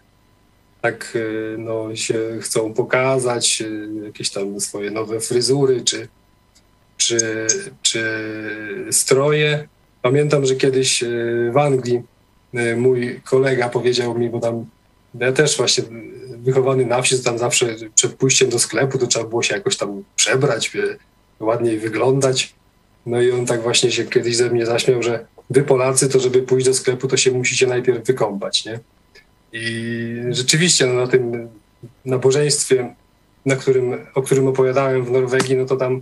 tak 0.81 1.13
e, 1.15 1.57
no, 1.57 1.95
się 1.95 2.19
chcą 2.41 2.73
pokazać, 2.73 3.61
e, 3.61 4.05
jakieś 4.05 4.29
tam 4.29 4.59
swoje 4.59 4.91
nowe 4.91 5.19
fryzury 5.19 5.81
czy, 5.81 6.07
czy, 6.97 7.47
czy 7.81 8.03
stroje. 8.91 9.67
Pamiętam, 10.01 10.45
że 10.45 10.55
kiedyś 10.55 11.03
e, 11.03 11.07
w 11.51 11.57
Anglii 11.57 12.01
mój 12.77 13.21
kolega 13.23 13.69
powiedział 13.69 14.19
mi, 14.19 14.29
bo 14.29 14.39
tam 14.39 14.65
ja 15.19 15.31
też 15.31 15.57
właśnie 15.57 15.83
wychowany 16.37 16.85
na 16.85 17.01
wsi, 17.01 17.17
to 17.17 17.23
tam 17.23 17.37
zawsze 17.37 17.75
przed 17.95 18.13
pójściem 18.13 18.49
do 18.49 18.59
sklepu 18.59 18.97
to 18.97 19.07
trzeba 19.07 19.25
było 19.25 19.43
się 19.43 19.55
jakoś 19.55 19.77
tam 19.77 20.03
przebrać, 20.15 20.71
ładniej 21.39 21.79
wyglądać. 21.79 22.56
No 23.07 23.21
i 23.21 23.31
on 23.31 23.45
tak 23.45 23.61
właśnie 23.61 23.91
się 23.91 24.05
kiedyś 24.05 24.35
ze 24.35 24.49
mnie 24.49 24.65
zaśmiał, 24.65 25.03
że 25.03 25.25
wy 25.49 25.63
Polacy, 25.63 26.09
to 26.09 26.19
żeby 26.19 26.41
pójść 26.41 26.65
do 26.65 26.73
sklepu, 26.73 27.07
to 27.07 27.17
się 27.17 27.31
musicie 27.31 27.67
najpierw 27.67 28.05
wykąpać, 28.05 28.65
nie? 28.65 28.79
I 29.53 30.15
rzeczywiście 30.29 30.85
no, 30.85 30.93
na 30.93 31.07
tym 31.07 31.49
nabożeństwie, 32.05 32.95
na 33.45 33.55
którym, 33.55 34.07
o 34.15 34.21
którym 34.21 34.47
opowiadałem 34.47 35.05
w 35.05 35.11
Norwegii, 35.11 35.55
no 35.55 35.65
to 35.65 35.77
tam 35.77 36.01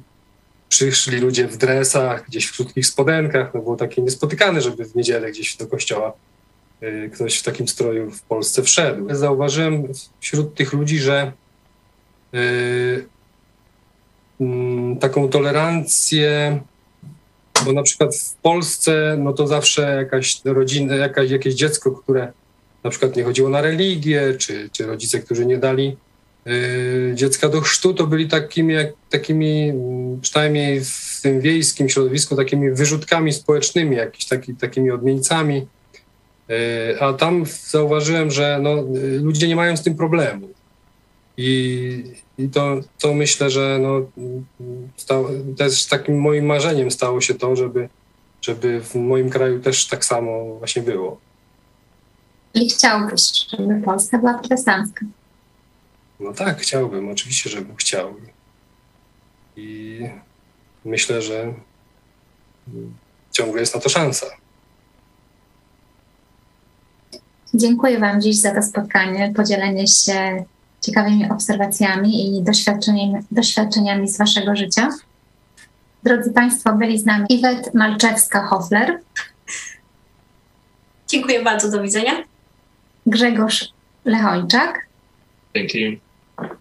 przyszli 0.69 1.17
ludzie 1.17 1.47
w 1.47 1.57
dresach, 1.57 2.27
gdzieś 2.27 2.45
w 2.45 2.55
krótkich 2.55 2.85
spodenkach. 2.85 3.53
No 3.53 3.61
było 3.61 3.75
takie 3.75 4.01
niespotykane, 4.01 4.61
żeby 4.61 4.85
w 4.85 4.95
niedzielę 4.95 5.31
gdzieś 5.31 5.57
do 5.57 5.67
kościoła 5.67 6.13
y, 6.83 7.09
ktoś 7.13 7.39
w 7.39 7.43
takim 7.43 7.67
stroju 7.67 8.11
w 8.11 8.21
Polsce 8.21 8.63
wszedł. 8.63 9.15
Zauważyłem 9.15 9.87
wśród 10.19 10.55
tych 10.55 10.73
ludzi, 10.73 10.99
że 10.99 11.31
y, 12.33 13.05
mm, 14.39 14.97
taką 14.97 15.29
tolerancję 15.29 16.61
bo 17.65 17.73
na 17.73 17.83
przykład 17.83 18.15
w 18.15 18.33
Polsce, 18.33 19.17
no 19.19 19.33
to 19.33 19.47
zawsze 19.47 19.95
jakaś 19.95 20.41
rodzina, 20.45 20.95
jakaś, 20.95 21.31
jakieś 21.31 21.53
dziecko, 21.53 21.91
które 21.91 22.33
na 22.83 22.89
przykład 22.89 23.15
nie 23.15 23.23
chodziło 23.23 23.49
na 23.49 23.61
religię, 23.61 24.35
czy, 24.37 24.69
czy 24.71 24.85
rodzice, 24.85 25.19
którzy 25.19 25.45
nie 25.45 25.57
dali 25.57 25.97
y, 26.47 27.11
dziecka 27.15 27.49
do 27.49 27.61
chrztu, 27.61 27.93
to 27.93 28.07
byli 28.07 28.27
takimi, 28.27 28.73
jak, 28.73 28.87
takimi, 29.09 29.73
przynajmniej 30.21 30.81
w 30.85 31.19
tym 31.23 31.41
wiejskim 31.41 31.89
środowisku, 31.89 32.35
takimi 32.35 32.71
wyrzutkami 32.71 33.33
społecznymi, 33.33 33.95
jakiś 33.95 34.25
taki, 34.25 34.55
takimi 34.55 34.91
odmieńcami. 34.91 35.67
Y, 36.49 37.01
a 37.01 37.13
tam 37.13 37.45
zauważyłem, 37.69 38.31
że 38.31 38.59
no, 38.61 38.75
ludzie 39.21 39.47
nie 39.47 39.55
mają 39.55 39.77
z 39.77 39.83
tym 39.83 39.95
problemu. 39.95 40.49
I, 41.37 42.03
i 42.37 42.49
to, 42.49 42.79
to 42.99 43.13
myślę, 43.13 43.49
że 43.49 43.79
no, 43.81 44.01
stało, 44.97 45.29
też 45.57 45.85
takim 45.85 46.21
moim 46.21 46.45
marzeniem 46.45 46.91
stało 46.91 47.21
się 47.21 47.33
to, 47.33 47.55
żeby, 47.55 47.89
żeby 48.41 48.81
w 48.81 48.95
moim 48.95 49.29
kraju 49.29 49.61
też 49.61 49.87
tak 49.87 50.05
samo 50.05 50.55
właśnie 50.55 50.81
było. 50.81 51.17
I 52.53 52.69
chciałbyś, 52.69 53.47
żeby 53.49 53.81
Polska 53.81 54.17
była 54.17 54.33
protestancka? 54.33 55.05
No 56.19 56.33
tak, 56.33 56.57
chciałbym, 56.61 57.09
oczywiście, 57.09 57.49
żebym 57.49 57.75
chciał. 57.75 58.15
I 59.55 59.99
myślę, 60.85 61.21
że 61.21 61.53
ciągle 63.31 63.59
jest 63.59 63.75
na 63.75 63.81
to 63.81 63.89
szansa. 63.89 64.25
Dziękuję 67.53 67.99
Wam 67.99 68.21
dziś 68.21 68.35
za 68.35 68.55
to 68.55 68.61
spotkanie, 68.61 69.33
podzielenie 69.35 69.87
się 69.87 70.45
ciekawymi 70.85 71.31
obserwacjami 71.31 72.37
i 72.37 72.43
doświadczeniami, 72.43 73.13
doświadczeniami 73.31 74.07
z 74.07 74.17
Waszego 74.17 74.55
życia. 74.55 74.89
Drodzy 76.03 76.31
Państwo, 76.31 76.73
byli 76.73 76.99
z 76.99 77.05
nami 77.05 77.25
Iwet 77.29 77.73
Malczewska-Hofler. 77.73 78.97
Dziękuję 81.07 81.43
bardzo, 81.43 81.71
do 81.71 81.81
widzenia. 81.81 82.11
Grzegorz 83.05 83.73
Lechończak. 84.05 84.87
Dzięki. 85.55 85.99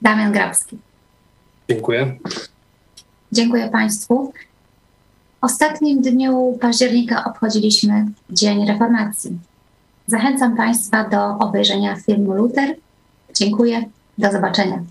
Damian 0.02 0.32
Grabski. 0.32 0.78
Dziękuję. 1.70 2.18
Dziękuję 3.32 3.68
Państwu. 3.68 4.32
W 5.40 5.44
ostatnim 5.44 6.02
dniu 6.02 6.58
października 6.60 7.24
obchodziliśmy 7.24 8.06
Dzień 8.30 8.66
Reformacji. 8.66 9.38
Zachęcam 10.06 10.56
Państwa 10.56 11.08
do 11.08 11.38
obejrzenia 11.38 11.96
filmu 11.96 12.34
Luther. 12.34 12.76
Dziękuję. 13.34 13.84
Do 14.18 14.33
zobaczenia. 14.33 14.83